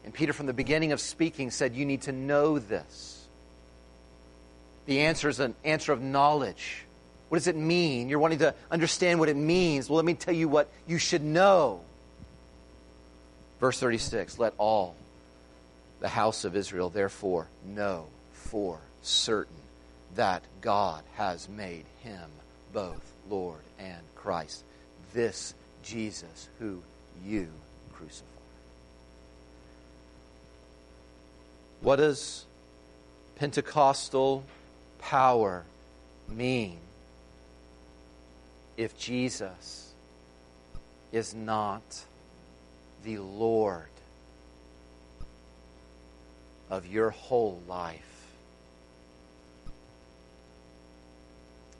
And 0.02 0.14
Peter, 0.14 0.32
from 0.32 0.46
the 0.46 0.54
beginning 0.54 0.92
of 0.92 1.00
speaking, 1.00 1.50
said, 1.50 1.74
You 1.74 1.84
need 1.84 2.02
to 2.02 2.12
know 2.12 2.58
this. 2.58 3.28
The 4.86 5.00
answer 5.00 5.28
is 5.28 5.40
an 5.40 5.54
answer 5.62 5.92
of 5.92 6.00
knowledge. 6.00 6.86
What 7.28 7.36
does 7.36 7.48
it 7.48 7.56
mean? 7.56 8.08
You're 8.08 8.18
wanting 8.18 8.38
to 8.38 8.54
understand 8.70 9.20
what 9.20 9.28
it 9.28 9.36
means. 9.36 9.90
Well, 9.90 9.96
let 9.96 10.06
me 10.06 10.14
tell 10.14 10.34
you 10.34 10.48
what 10.48 10.70
you 10.86 10.96
should 10.96 11.22
know. 11.22 11.82
Verse 13.60 13.78
36 13.78 14.38
Let 14.38 14.54
all 14.56 14.96
the 16.00 16.08
house 16.08 16.44
of 16.44 16.56
Israel 16.56 16.90
therefore 16.90 17.46
know 17.64 18.06
for 18.32 18.80
certain 19.02 19.54
that 20.14 20.42
God 20.60 21.04
has 21.14 21.48
made 21.48 21.84
him 22.02 22.30
both 22.72 23.00
Lord 23.28 23.60
and 23.78 24.00
Christ, 24.14 24.64
this 25.12 25.54
Jesus 25.82 26.48
who 26.58 26.82
you 27.24 27.48
crucified. 27.92 28.26
What 31.80 31.96
does 31.96 32.44
Pentecostal 33.36 34.44
power 34.98 35.64
mean 36.28 36.78
if 38.76 38.98
Jesus 38.98 39.92
is 41.12 41.34
not 41.34 41.82
the 43.04 43.18
Lord 43.18 43.89
of 46.70 46.86
your 46.86 47.10
whole 47.10 47.60
life? 47.68 48.00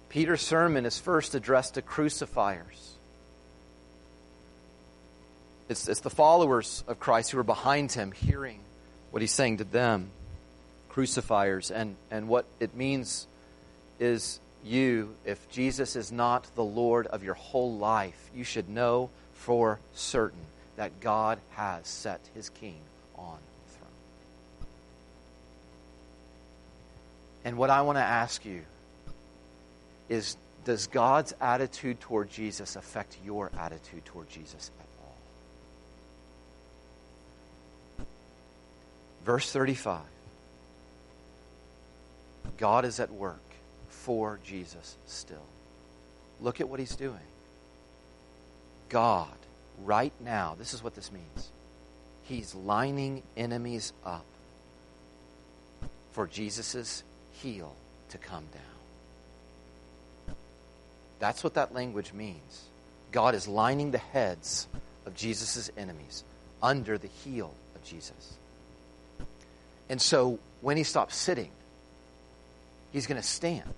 Peter's 0.09 0.43
sermon 0.43 0.85
is 0.87 0.99
first 0.99 1.35
addressed 1.35 1.75
to 1.75 1.83
crucifiers. 1.83 2.95
It's, 5.69 5.89
it's 5.89 6.01
the 6.01 6.11
followers 6.11 6.83
of 6.89 6.99
Christ 6.99 7.31
who 7.31 7.39
are 7.39 7.45
behind 7.45 7.93
him, 7.93 8.11
hearing 8.11 8.59
what 9.13 9.23
he's 9.23 9.33
saying 9.33 9.59
to 9.59 9.65
them, 9.65 10.11
crucifiers. 10.89 11.71
And, 11.71 11.95
and 12.11 12.27
what 12.27 12.45
it 12.59 12.75
means 12.75 13.29
is 14.01 14.41
you, 14.65 15.15
if 15.25 15.49
Jesus 15.51 15.95
is 15.95 16.11
not 16.11 16.47
the 16.57 16.65
Lord 16.65 17.07
of 17.07 17.23
your 17.23 17.35
whole 17.35 17.77
life, 17.77 18.31
you 18.35 18.43
should 18.43 18.69
know 18.69 19.11
for 19.35 19.79
certain 19.95 20.41
that 20.77 21.01
God 21.01 21.39
has 21.51 21.87
set 21.87 22.21
his 22.35 22.49
king 22.49 22.81
on 23.17 23.39
the 23.67 23.73
throne. 23.75 23.89
And 27.45 27.57
what 27.57 27.71
I 27.71 27.83
want 27.83 27.97
to 27.97 28.03
ask 28.03 28.45
you 28.45 28.63
is 30.09 30.37
does 30.65 30.89
God's 30.89 31.33
attitude 31.41 32.01
toward 32.01 32.31
Jesus 32.31 32.77
affect 32.77 33.17
your 33.25 33.51
attitude 33.59 34.05
toward 34.05 34.29
Jesus 34.29 34.71
at 34.79 34.87
all? 37.99 38.07
Verse 39.25 39.51
35 39.51 40.01
God 42.59 42.85
is 42.85 43.01
at 43.01 43.11
work 43.11 43.41
for 43.89 44.39
Jesus 44.45 44.97
still. 45.07 45.39
Look 46.41 46.61
at 46.61 46.69
what 46.69 46.79
he's 46.79 46.97
doing. 46.97 47.21
God, 48.91 49.29
right 49.85 50.13
now, 50.21 50.57
this 50.59 50.75
is 50.75 50.83
what 50.83 50.95
this 50.95 51.13
means. 51.13 51.49
He's 52.25 52.55
lining 52.55 53.23
enemies 53.37 53.93
up 54.05 54.25
for 56.13 56.27
Jesus' 56.27 57.03
heel 57.43 57.75
to 58.11 58.19
come 58.19 58.45
down. 58.53 60.37
That's 61.19 61.45
what 61.45 61.55
that 61.55 61.75
language 61.75 62.13
means. 62.13 62.65
God 63.13 63.35
is 63.35 63.47
lining 63.47 63.91
the 63.91 63.99
heads 63.99 64.67
of 65.07 65.15
Jesus' 65.15 65.71
enemies 65.77 66.25
under 66.63 66.99
the 66.99 67.09
heel 67.09 67.53
of 67.75 67.85
Jesus. 67.85 68.35
And 69.89 70.01
so 70.01 70.39
when 70.61 70.77
he 70.77 70.83
stops 70.83 71.17
sitting, 71.17 71.51
he's 72.93 73.07
going 73.07 73.21
to 73.21 73.27
stand. 73.27 73.75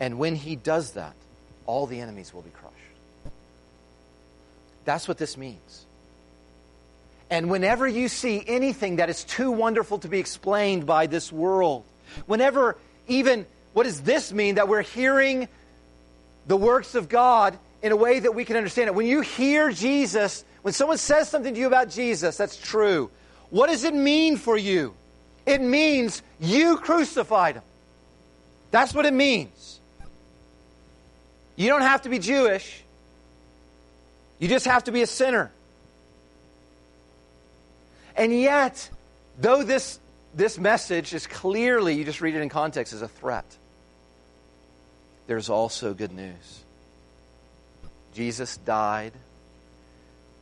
And 0.00 0.18
when 0.18 0.34
he 0.34 0.56
does 0.56 0.92
that, 0.92 1.14
all 1.66 1.86
the 1.86 2.00
enemies 2.00 2.34
will 2.34 2.42
be 2.42 2.50
crushed. 2.50 2.74
That's 4.84 5.06
what 5.08 5.18
this 5.18 5.36
means. 5.36 5.86
And 7.30 7.50
whenever 7.50 7.86
you 7.88 8.08
see 8.08 8.42
anything 8.46 8.96
that 8.96 9.08
is 9.08 9.24
too 9.24 9.50
wonderful 9.50 9.98
to 10.00 10.08
be 10.08 10.18
explained 10.18 10.86
by 10.86 11.06
this 11.06 11.32
world, 11.32 11.84
whenever 12.26 12.76
even, 13.08 13.46
what 13.72 13.84
does 13.84 14.00
this 14.02 14.32
mean? 14.32 14.56
That 14.56 14.68
we're 14.68 14.82
hearing 14.82 15.48
the 16.46 16.56
works 16.56 16.94
of 16.94 17.08
God 17.08 17.58
in 17.82 17.92
a 17.92 17.96
way 17.96 18.20
that 18.20 18.34
we 18.34 18.44
can 18.44 18.56
understand 18.56 18.88
it. 18.88 18.94
When 18.94 19.06
you 19.06 19.20
hear 19.20 19.70
Jesus, 19.70 20.44
when 20.62 20.72
someone 20.72 20.98
says 20.98 21.28
something 21.28 21.54
to 21.54 21.60
you 21.60 21.66
about 21.66 21.90
Jesus, 21.90 22.36
that's 22.36 22.56
true. 22.56 23.10
What 23.50 23.68
does 23.68 23.84
it 23.84 23.94
mean 23.94 24.36
for 24.36 24.56
you? 24.56 24.94
It 25.46 25.60
means 25.60 26.22
you 26.40 26.78
crucified 26.78 27.56
him. 27.56 27.62
That's 28.70 28.94
what 28.94 29.06
it 29.06 29.12
means. 29.12 29.78
You 31.56 31.68
don't 31.68 31.82
have 31.82 32.02
to 32.02 32.08
be 32.08 32.18
Jewish. 32.18 32.82
You 34.38 34.48
just 34.48 34.64
have 34.66 34.84
to 34.84 34.92
be 34.92 35.02
a 35.02 35.06
sinner. 35.06 35.52
And 38.16 38.32
yet, 38.38 38.88
though 39.38 39.62
this, 39.62 39.98
this 40.34 40.58
message 40.58 41.14
is 41.14 41.26
clearly, 41.26 41.94
you 41.94 42.04
just 42.04 42.20
read 42.20 42.34
it 42.34 42.40
in 42.42 42.48
context, 42.48 42.92
is 42.92 43.02
a 43.02 43.08
threat 43.08 43.44
there's 45.26 45.48
also 45.48 45.94
good 45.94 46.12
news. 46.12 46.62
Jesus 48.12 48.56
died 48.58 49.12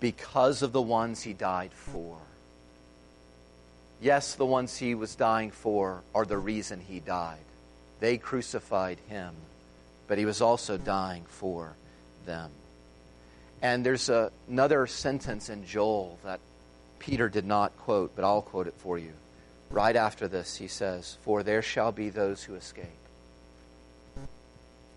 because 0.00 0.62
of 0.62 0.72
the 0.72 0.82
ones 0.82 1.22
he 1.22 1.32
died 1.32 1.72
for. 1.72 2.18
Yes, 4.00 4.34
the 4.34 4.46
ones 4.46 4.76
he 4.76 4.94
was 4.94 5.14
dying 5.14 5.52
for 5.52 6.02
are 6.14 6.24
the 6.24 6.36
reason 6.36 6.80
he 6.80 6.98
died. 6.98 7.38
They 8.00 8.18
crucified 8.18 8.98
him, 9.08 9.34
but 10.08 10.18
he 10.18 10.24
was 10.24 10.42
also 10.42 10.76
dying 10.76 11.24
for 11.28 11.74
them. 12.26 12.50
And 13.62 13.86
there's 13.86 14.08
a, 14.08 14.32
another 14.48 14.88
sentence 14.88 15.48
in 15.48 15.64
Joel 15.64 16.18
that 16.24 16.40
Peter 16.98 17.28
did 17.28 17.46
not 17.46 17.76
quote, 17.78 18.16
but 18.16 18.24
I'll 18.24 18.42
quote 18.42 18.66
it 18.66 18.74
for 18.78 18.98
you. 18.98 19.12
Right 19.72 19.96
after 19.96 20.28
this, 20.28 20.56
he 20.56 20.68
says, 20.68 21.16
For 21.22 21.42
there 21.42 21.62
shall 21.62 21.92
be 21.92 22.10
those 22.10 22.42
who 22.44 22.54
escape. 22.54 22.86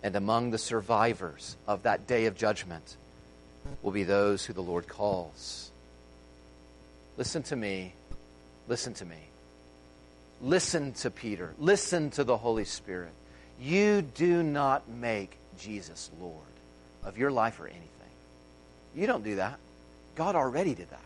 And 0.03 0.15
among 0.15 0.51
the 0.51 0.57
survivors 0.57 1.55
of 1.67 1.83
that 1.83 2.05
day 2.05 2.25
of 2.25 2.35
judgment 2.35 2.95
will 3.81 3.91
be 3.91 4.03
those 4.03 4.45
who 4.45 4.53
the 4.53 4.61
Lord 4.61 4.87
calls. 4.87 5.71
Listen 7.17 7.41
to 7.43 7.55
me. 7.55 7.93
Listen 8.67 8.93
to 8.95 9.05
me. 9.05 9.17
Listen 10.41 10.93
to 10.93 11.09
Peter. 11.09 11.53
Listen 11.57 12.11
to 12.11 12.23
the 12.23 12.37
Holy 12.37 12.65
Spirit. 12.65 13.13
You 13.59 14.01
do 14.01 14.43
not 14.43 14.87
make 14.89 15.37
Jesus 15.57 16.11
Lord 16.19 16.35
of 17.03 17.17
your 17.17 17.31
life 17.31 17.59
or 17.59 17.67
anything. 17.67 17.89
You 18.93 19.07
don't 19.07 19.23
do 19.23 19.37
that. 19.37 19.57
God 20.15 20.35
already 20.35 20.75
did 20.75 20.89
that. 20.89 20.99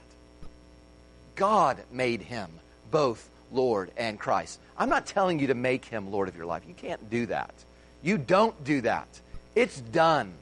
God 1.35 1.77
made 1.91 2.21
him 2.21 2.49
both 2.91 3.29
Lord 3.51 3.91
and 3.97 4.19
Christ. 4.19 4.59
I'm 4.77 4.89
not 4.89 5.05
telling 5.05 5.39
you 5.39 5.47
to 5.47 5.53
make 5.53 5.85
him 5.85 6.11
Lord 6.11 6.27
of 6.27 6.35
your 6.35 6.45
life. 6.45 6.63
You 6.67 6.73
can't 6.73 7.09
do 7.09 7.25
that. 7.27 7.53
You 8.01 8.17
don't 8.17 8.63
do 8.63 8.81
that. 8.81 9.07
It's 9.55 9.79
done. 9.79 10.33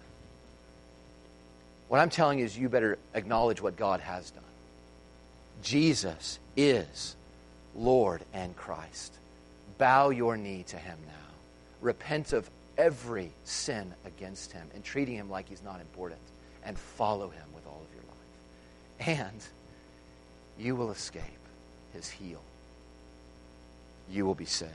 What 1.88 1.99
I'm 1.99 2.10
telling 2.10 2.39
you 2.39 2.45
is 2.45 2.58
you 2.58 2.70
better 2.70 2.97
acknowledge 3.14 3.62
what 3.62 3.78
God 3.78 4.01
has 4.01 4.30
done. 4.32 4.43
Jesus 5.64 6.39
is 6.55 7.16
Lord 7.76 8.22
and 8.34 8.55
Christ. 8.55 9.14
Bow 9.78 10.10
your 10.10 10.38
knee 10.38 10.64
to 10.68 10.78
him 10.78 10.97
now. 11.05 11.14
Repent 11.82 12.34
of 12.34 12.49
every 12.78 13.32
sin 13.43 13.93
against 14.05 14.51
him 14.51 14.68
and 14.76 14.84
treating 14.84 15.16
him 15.16 15.30
like 15.30 15.49
he's 15.49 15.64
not 15.64 15.80
important 15.80 16.20
and 16.64 16.78
follow 16.78 17.30
him 17.30 17.43
with 17.53 17.66
all 17.66 17.82
of 17.82 17.95
your 17.95 19.18
life. 19.18 19.20
And 19.22 19.43
you 20.60 20.76
will 20.76 20.91
escape 20.91 21.24
his 21.93 22.10
heel. 22.10 22.41
You 24.10 24.26
will 24.26 24.36
be 24.36 24.45
saved. 24.45 24.72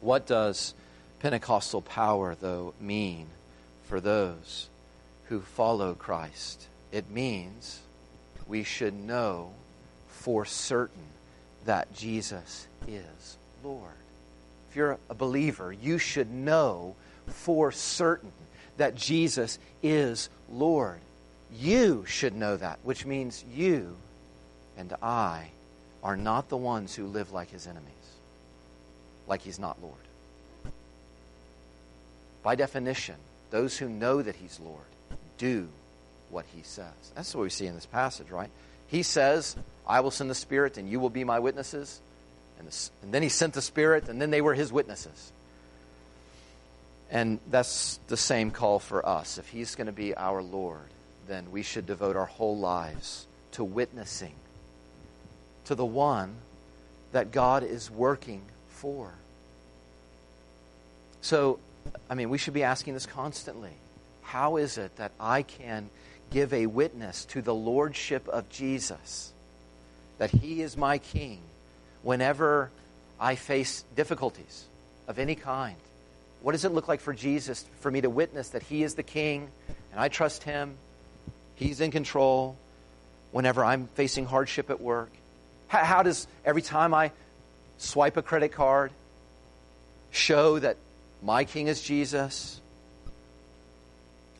What 0.00 0.26
does 0.26 0.74
Pentecostal 1.20 1.80
power, 1.80 2.36
though, 2.38 2.74
mean 2.80 3.26
for 3.84 4.00
those 4.00 4.68
who 5.28 5.40
follow 5.40 5.94
Christ? 5.94 6.66
It 6.92 7.10
means 7.10 7.80
we 8.46 8.62
should 8.62 8.94
know 8.94 9.52
for 10.08 10.44
certain 10.44 11.06
that 11.64 11.94
Jesus 11.94 12.66
is 12.86 13.38
Lord. 13.62 13.92
If 14.70 14.76
you're 14.76 14.98
a 15.08 15.14
believer, 15.14 15.72
you 15.72 15.98
should 15.98 16.30
know 16.30 16.96
for 17.26 17.72
certain 17.72 18.32
that 18.76 18.94
Jesus 18.94 19.58
is 19.82 20.28
Lord. 20.50 20.98
You 21.56 22.04
should 22.06 22.34
know 22.34 22.56
that, 22.56 22.78
which 22.82 23.06
means 23.06 23.44
you 23.54 23.96
and 24.76 24.92
I 25.02 25.50
are 26.04 26.16
not 26.16 26.50
the 26.50 26.56
ones 26.56 26.94
who 26.94 27.06
live 27.06 27.32
like 27.32 27.50
his 27.50 27.66
enemies, 27.66 27.88
like 29.26 29.40
he's 29.40 29.58
not 29.58 29.82
Lord. 29.82 29.96
By 32.42 32.54
definition, 32.54 33.16
those 33.50 33.78
who 33.78 33.88
know 33.88 34.20
that 34.20 34.36
he's 34.36 34.60
Lord 34.60 34.84
do 35.38 35.68
what 36.28 36.44
he 36.54 36.62
says. 36.62 36.92
That's 37.14 37.34
what 37.34 37.42
we 37.42 37.50
see 37.50 37.66
in 37.66 37.74
this 37.74 37.86
passage, 37.86 38.30
right? 38.30 38.50
He 38.88 39.02
says, 39.02 39.56
I 39.86 40.00
will 40.00 40.10
send 40.10 40.28
the 40.28 40.34
Spirit 40.34 40.76
and 40.76 40.88
you 40.88 41.00
will 41.00 41.10
be 41.10 41.24
my 41.24 41.38
witnesses. 41.38 42.00
And, 42.58 42.68
the, 42.68 42.90
and 43.02 43.14
then 43.14 43.22
he 43.22 43.30
sent 43.30 43.54
the 43.54 43.62
Spirit 43.62 44.08
and 44.10 44.20
then 44.20 44.30
they 44.30 44.42
were 44.42 44.54
his 44.54 44.70
witnesses. 44.70 45.32
And 47.10 47.38
that's 47.50 47.98
the 48.08 48.16
same 48.16 48.50
call 48.50 48.78
for 48.78 49.06
us. 49.08 49.38
If 49.38 49.48
he's 49.48 49.74
going 49.74 49.86
to 49.86 49.92
be 49.92 50.14
our 50.14 50.42
Lord, 50.42 50.90
then 51.28 51.50
we 51.50 51.62
should 51.62 51.86
devote 51.86 52.16
our 52.16 52.26
whole 52.26 52.58
lives 52.58 53.26
to 53.52 53.64
witnessing 53.64 54.34
to 55.64 55.74
the 55.74 55.84
one 55.84 56.36
that 57.12 57.32
God 57.32 57.62
is 57.62 57.90
working 57.90 58.42
for. 58.68 59.12
So, 61.20 61.58
I 62.10 62.14
mean, 62.14 62.28
we 62.28 62.38
should 62.38 62.54
be 62.54 62.62
asking 62.62 62.94
this 62.94 63.06
constantly. 63.06 63.72
How 64.22 64.56
is 64.56 64.78
it 64.78 64.96
that 64.96 65.12
I 65.18 65.42
can 65.42 65.88
give 66.30 66.52
a 66.52 66.66
witness 66.66 67.24
to 67.26 67.40
the 67.40 67.54
lordship 67.54 68.28
of 68.28 68.48
Jesus, 68.48 69.32
that 70.18 70.30
he 70.30 70.60
is 70.60 70.76
my 70.76 70.98
king, 70.98 71.40
whenever 72.02 72.70
I 73.18 73.36
face 73.36 73.84
difficulties 73.94 74.64
of 75.08 75.18
any 75.18 75.34
kind? 75.34 75.76
What 76.42 76.52
does 76.52 76.66
it 76.66 76.72
look 76.72 76.88
like 76.88 77.00
for 77.00 77.14
Jesus 77.14 77.64
for 77.80 77.90
me 77.90 78.02
to 78.02 78.10
witness 78.10 78.50
that 78.50 78.62
he 78.62 78.82
is 78.82 78.94
the 78.94 79.02
king 79.02 79.48
and 79.92 80.00
I 80.00 80.08
trust 80.08 80.42
him? 80.42 80.74
He's 81.54 81.80
in 81.80 81.90
control 81.90 82.56
whenever 83.32 83.64
I'm 83.64 83.86
facing 83.94 84.26
hardship 84.26 84.68
at 84.68 84.80
work. 84.80 85.10
How, 85.74 85.82
how 85.84 86.02
does 86.04 86.28
every 86.44 86.62
time 86.62 86.94
I 86.94 87.10
swipe 87.78 88.16
a 88.16 88.22
credit 88.22 88.52
card 88.52 88.92
show 90.12 90.60
that 90.60 90.76
my 91.20 91.42
king 91.42 91.66
is 91.66 91.82
Jesus? 91.82 92.60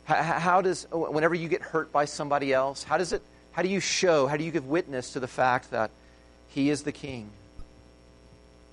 How, 0.05 0.15
how 0.23 0.61
does, 0.61 0.87
whenever 0.93 1.35
you 1.35 1.49
get 1.49 1.61
hurt 1.61 1.91
by 1.91 2.05
somebody 2.05 2.53
else, 2.53 2.83
how 2.83 2.97
does 2.97 3.11
it, 3.11 3.21
how 3.51 3.63
do 3.63 3.67
you 3.67 3.81
show, 3.81 4.27
how 4.27 4.37
do 4.37 4.45
you 4.45 4.51
give 4.51 4.65
witness 4.65 5.11
to 5.11 5.19
the 5.19 5.27
fact 5.27 5.71
that 5.71 5.91
he 6.47 6.69
is 6.69 6.83
the 6.83 6.93
king? 6.93 7.29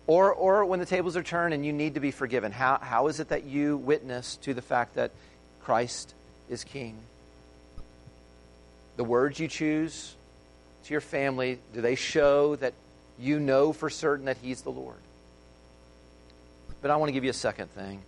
Or, 0.07 0.33
or 0.33 0.65
when 0.65 0.79
the 0.79 0.87
tables 0.87 1.17
are 1.17 1.25
turned 1.25 1.55
and 1.55 1.67
you 1.67 1.73
need 1.73 1.95
to 1.95 2.01
be 2.01 2.13
forgiven, 2.13 2.53
how, 2.53 2.79
how 2.81 3.09
is 3.09 3.19
it 3.19 3.31
that 3.31 3.43
you 3.43 3.77
witness 3.77 4.37
to 4.43 4.55
the 4.55 4.63
fact 4.63 4.95
that 4.95 5.11
Christ 5.65 6.15
is 6.49 6.63
king? 6.63 6.97
The 8.99 9.05
words 9.05 9.41
you 9.41 9.49
choose 9.49 10.15
to 10.85 10.95
your 10.95 11.01
family, 11.01 11.59
do 11.75 11.81
they 11.81 11.95
show 11.95 12.57
that 12.57 12.75
you 13.19 13.39
know 13.39 13.73
for 13.73 13.91
certain 13.91 14.27
that 14.27 14.39
He's 14.43 14.63
the 14.63 14.71
Lord? 14.71 14.97
But 16.81 16.91
I 16.91 16.97
want 16.97 17.09
to 17.09 17.13
give 17.13 17.25
you 17.25 17.31
a 17.31 17.35
second 17.35 17.71
thing. 17.71 18.03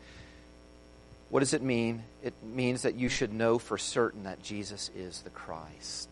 What 1.31 1.41
does 1.41 1.55
it 1.55 1.63
mean? 1.63 2.03
It 2.23 2.35
means 2.43 2.83
that 2.83 2.95
you 2.95 3.09
should 3.09 3.33
know 3.33 3.59
for 3.59 3.79
certain 3.79 4.25
that 4.25 4.43
Jesus 4.43 4.91
is 4.97 5.23
the 5.23 5.31
Christ. 5.31 6.09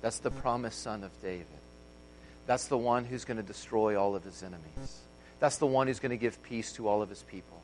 That's 0.00 0.18
the 0.18 0.30
promised 0.30 0.82
son 0.82 1.04
of 1.04 1.10
David. 1.22 1.46
That's 2.46 2.66
the 2.66 2.76
one 2.76 3.04
who's 3.04 3.24
going 3.24 3.36
to 3.36 3.42
destroy 3.42 3.98
all 3.98 4.16
of 4.16 4.24
his 4.24 4.42
enemies. 4.42 5.00
That's 5.38 5.58
the 5.58 5.66
one 5.66 5.86
who's 5.86 6.00
going 6.00 6.10
to 6.10 6.16
give 6.16 6.42
peace 6.42 6.72
to 6.72 6.88
all 6.88 7.02
of 7.02 7.08
his 7.08 7.22
people. 7.22 7.62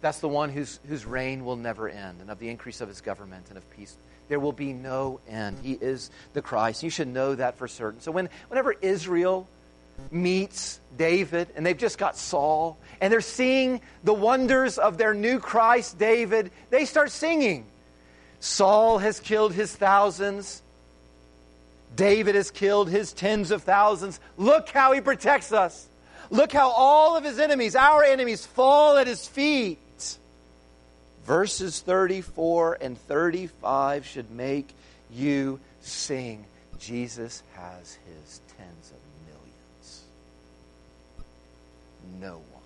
That's 0.00 0.20
the 0.20 0.28
one 0.28 0.50
whose, 0.50 0.78
whose 0.88 1.06
reign 1.06 1.44
will 1.44 1.56
never 1.56 1.88
end, 1.88 2.20
and 2.20 2.30
of 2.30 2.38
the 2.38 2.48
increase 2.48 2.80
of 2.80 2.88
his 2.88 3.00
government 3.00 3.46
and 3.48 3.56
of 3.56 3.68
peace. 3.70 3.96
There 4.28 4.40
will 4.40 4.52
be 4.52 4.72
no 4.72 5.20
end. 5.28 5.58
He 5.62 5.72
is 5.72 6.10
the 6.32 6.42
Christ. 6.42 6.82
You 6.82 6.90
should 6.90 7.08
know 7.08 7.34
that 7.34 7.58
for 7.58 7.68
certain. 7.68 8.00
So 8.00 8.10
when, 8.10 8.28
whenever 8.48 8.72
Israel 8.72 9.48
meets 10.10 10.80
David, 10.96 11.48
and 11.56 11.64
they've 11.64 11.76
just 11.76 11.98
got 11.98 12.16
Saul, 12.16 12.78
and 13.00 13.12
they're 13.12 13.20
seeing 13.20 13.80
the 14.04 14.14
wonders 14.14 14.78
of 14.78 14.98
their 14.98 15.14
new 15.14 15.38
Christ, 15.38 15.98
David, 15.98 16.50
they 16.70 16.84
start 16.84 17.10
singing. 17.10 17.66
Saul 18.40 18.98
has 18.98 19.20
killed 19.20 19.52
his 19.52 19.74
thousands. 19.74 20.62
David 21.94 22.34
has 22.34 22.50
killed 22.50 22.90
his 22.90 23.12
tens 23.12 23.50
of 23.50 23.62
thousands. 23.62 24.20
Look 24.36 24.68
how 24.68 24.92
he 24.92 25.00
protects 25.00 25.52
us. 25.52 25.88
Look 26.30 26.52
how 26.52 26.70
all 26.70 27.16
of 27.16 27.24
his 27.24 27.38
enemies, 27.38 27.76
our 27.76 28.02
enemies, 28.02 28.44
fall 28.44 28.96
at 28.98 29.06
his 29.06 29.26
feet. 29.26 29.78
Verses 31.26 31.80
34 31.80 32.78
and 32.80 32.96
35 32.96 34.06
should 34.06 34.30
make 34.30 34.68
you 35.12 35.58
sing. 35.80 36.44
Jesus 36.78 37.42
has 37.54 37.98
his 38.06 38.40
tens 38.56 38.92
of 38.92 38.98
millions. 39.26 40.02
No 42.20 42.34
one 42.52 42.62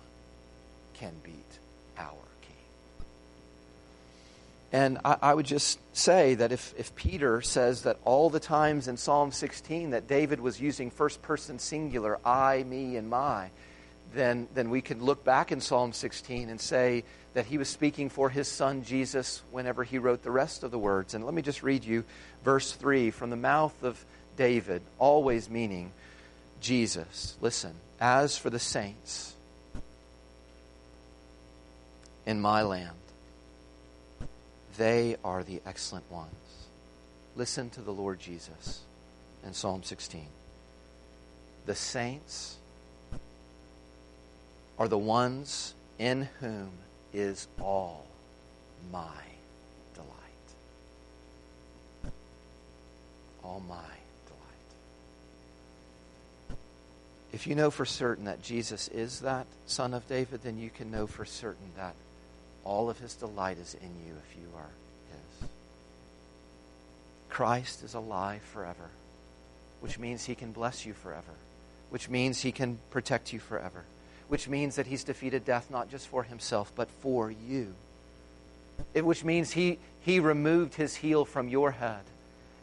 can 0.93 1.13
beat 1.23 1.33
our 1.97 2.11
King. 2.41 3.05
And 4.71 4.99
I, 5.03 5.17
I, 5.23 5.33
would 5.33 5.47
just 5.47 5.79
say 5.93 6.35
that 6.35 6.51
if, 6.51 6.75
if 6.77 6.95
Peter 6.95 7.41
says 7.41 7.81
that 7.81 7.97
all 8.05 8.29
the 8.29 8.39
times 8.39 8.87
in 8.87 8.95
Psalm 8.95 9.31
16 9.31 9.89
that 9.89 10.07
David 10.07 10.39
was 10.39 10.61
using 10.61 10.91
first 10.91 11.23
person 11.23 11.57
singular, 11.57 12.19
I, 12.23 12.61
me, 12.61 12.95
and 12.95 13.09
my, 13.09 13.49
then, 14.13 14.47
then 14.53 14.69
we 14.69 14.81
could 14.81 15.01
look 15.01 15.23
back 15.23 15.51
in 15.51 15.61
Psalm 15.61 15.93
16 15.93 16.49
and 16.49 16.59
say 16.59 17.03
that 17.33 17.45
he 17.45 17.57
was 17.57 17.69
speaking 17.69 18.09
for 18.09 18.29
his 18.29 18.47
son 18.47 18.83
Jesus 18.83 19.41
whenever 19.51 19.83
he 19.83 19.97
wrote 19.97 20.23
the 20.23 20.31
rest 20.31 20.63
of 20.63 20.71
the 20.71 20.79
words. 20.79 21.13
And 21.13 21.25
let 21.25 21.33
me 21.33 21.41
just 21.41 21.63
read 21.63 21.83
you 21.83 22.03
verse 22.43 22.73
3 22.73 23.11
from 23.11 23.29
the 23.29 23.35
mouth 23.35 23.83
of 23.83 24.03
David, 24.35 24.81
always 24.99 25.49
meaning 25.49 25.91
Jesus. 26.59 27.37
Listen, 27.41 27.73
as 27.99 28.37
for 28.37 28.49
the 28.49 28.59
saints 28.59 29.33
in 32.25 32.41
my 32.41 32.63
land, 32.63 32.95
they 34.77 35.15
are 35.23 35.43
the 35.43 35.61
excellent 35.65 36.09
ones. 36.11 36.33
Listen 37.35 37.69
to 37.71 37.81
the 37.81 37.93
Lord 37.93 38.19
Jesus 38.19 38.81
in 39.45 39.53
Psalm 39.53 39.83
16. 39.83 40.25
The 41.65 41.75
saints 41.75 42.57
are 44.81 44.87
the 44.87 44.97
ones 44.97 45.75
in 45.99 46.27
whom 46.39 46.71
is 47.13 47.47
all 47.61 48.03
my 48.91 49.21
delight. 49.93 50.09
All 53.43 53.61
my 53.69 53.75
delight. 53.75 54.71
If 57.31 57.45
you 57.45 57.53
know 57.53 57.69
for 57.69 57.85
certain 57.85 58.25
that 58.25 58.41
Jesus 58.41 58.87
is 58.87 59.19
that 59.19 59.45
Son 59.67 59.93
of 59.93 60.07
David, 60.07 60.41
then 60.41 60.57
you 60.57 60.71
can 60.71 60.89
know 60.89 61.05
for 61.05 61.25
certain 61.25 61.69
that 61.77 61.93
all 62.63 62.89
of 62.89 62.97
his 62.97 63.13
delight 63.13 63.59
is 63.59 63.75
in 63.75 63.91
you 64.07 64.15
if 64.27 64.35
you 64.35 64.47
are 64.57 64.71
his. 65.11 65.49
Christ 67.29 67.83
is 67.83 67.93
alive 67.93 68.41
forever, 68.41 68.89
which 69.79 69.99
means 69.99 70.25
he 70.25 70.33
can 70.33 70.51
bless 70.51 70.87
you 70.87 70.93
forever, 70.93 71.35
which 71.91 72.09
means 72.09 72.41
he 72.41 72.51
can 72.51 72.79
protect 72.89 73.31
you 73.31 73.37
forever, 73.37 73.83
which 74.31 74.47
means 74.47 74.77
that 74.77 74.87
he's 74.87 75.03
defeated 75.03 75.43
death 75.43 75.69
not 75.69 75.91
just 75.91 76.07
for 76.07 76.23
himself, 76.23 76.71
but 76.73 76.89
for 77.01 77.29
you. 77.29 77.73
It, 78.93 79.03
which 79.05 79.25
means 79.25 79.51
he, 79.51 79.77
he 79.99 80.21
removed 80.21 80.75
his 80.75 80.95
heel 80.95 81.25
from 81.25 81.49
your 81.49 81.71
head 81.71 81.99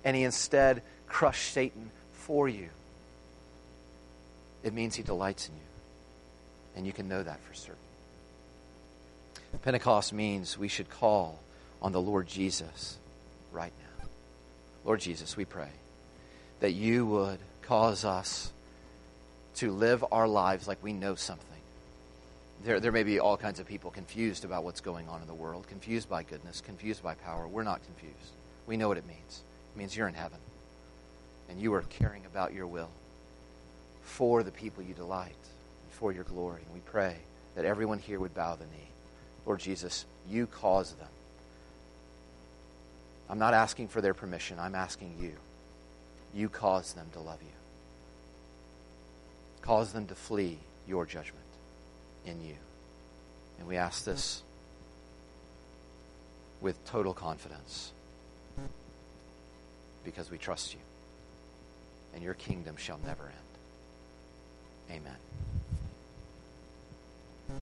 and 0.02 0.16
he 0.16 0.22
instead 0.22 0.80
crushed 1.06 1.52
Satan 1.52 1.90
for 2.14 2.48
you. 2.48 2.70
It 4.64 4.72
means 4.72 4.94
he 4.94 5.02
delights 5.02 5.50
in 5.50 5.56
you. 5.56 5.60
And 6.74 6.86
you 6.86 6.94
can 6.94 7.06
know 7.06 7.22
that 7.22 7.38
for 7.40 7.52
certain. 7.52 7.76
Pentecost 9.60 10.14
means 10.14 10.56
we 10.56 10.68
should 10.68 10.88
call 10.88 11.38
on 11.82 11.92
the 11.92 12.00
Lord 12.00 12.26
Jesus 12.28 12.96
right 13.52 13.74
now. 13.78 14.06
Lord 14.86 15.00
Jesus, 15.00 15.36
we 15.36 15.44
pray 15.44 15.68
that 16.60 16.72
you 16.72 17.04
would 17.04 17.40
cause 17.60 18.06
us 18.06 18.54
to 19.56 19.70
live 19.70 20.02
our 20.10 20.26
lives 20.26 20.66
like 20.66 20.82
we 20.82 20.94
know 20.94 21.14
something. 21.14 21.47
There, 22.64 22.80
there 22.80 22.92
may 22.92 23.04
be 23.04 23.20
all 23.20 23.36
kinds 23.36 23.61
of 23.61 23.66
people 23.66 23.90
confused 23.90 24.44
about 24.44 24.64
what's 24.64 24.80
going 24.80 25.09
on 25.09 25.20
in 25.20 25.28
the 25.28 25.34
world, 25.34 25.68
confused 25.68 26.09
by 26.09 26.22
goodness, 26.24 26.61
confused 26.61 27.02
by 27.02 27.14
power. 27.14 27.46
We're 27.46 27.62
not 27.62 27.84
confused. 27.84 28.32
We 28.66 28.76
know 28.76 28.88
what 28.88 28.98
it 28.98 29.06
means. 29.06 29.42
It 29.74 29.78
means 29.78 29.96
you're 29.96 30.09
in 30.09 30.14
heaven 30.14 30.38
and 31.48 31.61
you 31.61 31.72
are 31.74 31.82
caring 31.82 32.26
about 32.26 32.52
your 32.52 32.66
will 32.66 32.90
for 34.02 34.42
the 34.42 34.50
people 34.50 34.82
you 34.82 34.94
delight, 34.94 35.28
and 35.28 35.92
for 35.92 36.12
your 36.12 36.24
glory. 36.24 36.62
And 36.64 36.74
we 36.74 36.80
pray 36.80 37.16
that 37.54 37.64
everyone 37.64 37.98
here 37.98 38.18
would 38.18 38.34
bow 38.34 38.56
the 38.56 38.64
knee. 38.64 38.88
Lord 39.46 39.61
Jesus, 39.61 40.06
you 40.28 40.46
cause 40.46 40.92
them. 40.94 41.09
I'm 43.30 43.38
not 43.38 43.54
asking 43.54 43.88
for 43.88 44.00
their 44.00 44.14
permission, 44.14 44.59
I'm 44.59 44.74
asking 44.74 45.14
you. 45.20 45.32
You 46.34 46.48
cause 46.48 46.94
them 46.94 47.06
to 47.12 47.20
love 47.20 47.40
you. 47.42 47.48
Cause 49.62 49.92
them 49.92 50.06
to 50.06 50.14
flee 50.14 50.59
your 50.86 51.04
judgment 51.04 51.44
in 52.24 52.42
you. 52.44 52.56
And 53.58 53.66
we 53.66 53.76
ask 53.76 54.04
this 54.04 54.42
with 56.60 56.84
total 56.84 57.14
confidence 57.14 57.92
because 60.04 60.30
we 60.30 60.38
trust 60.38 60.74
you 60.74 60.80
and 62.14 62.22
your 62.22 62.34
kingdom 62.34 62.76
shall 62.76 62.98
never 63.04 63.24
end. 63.24 65.00
Amen. 65.00 65.16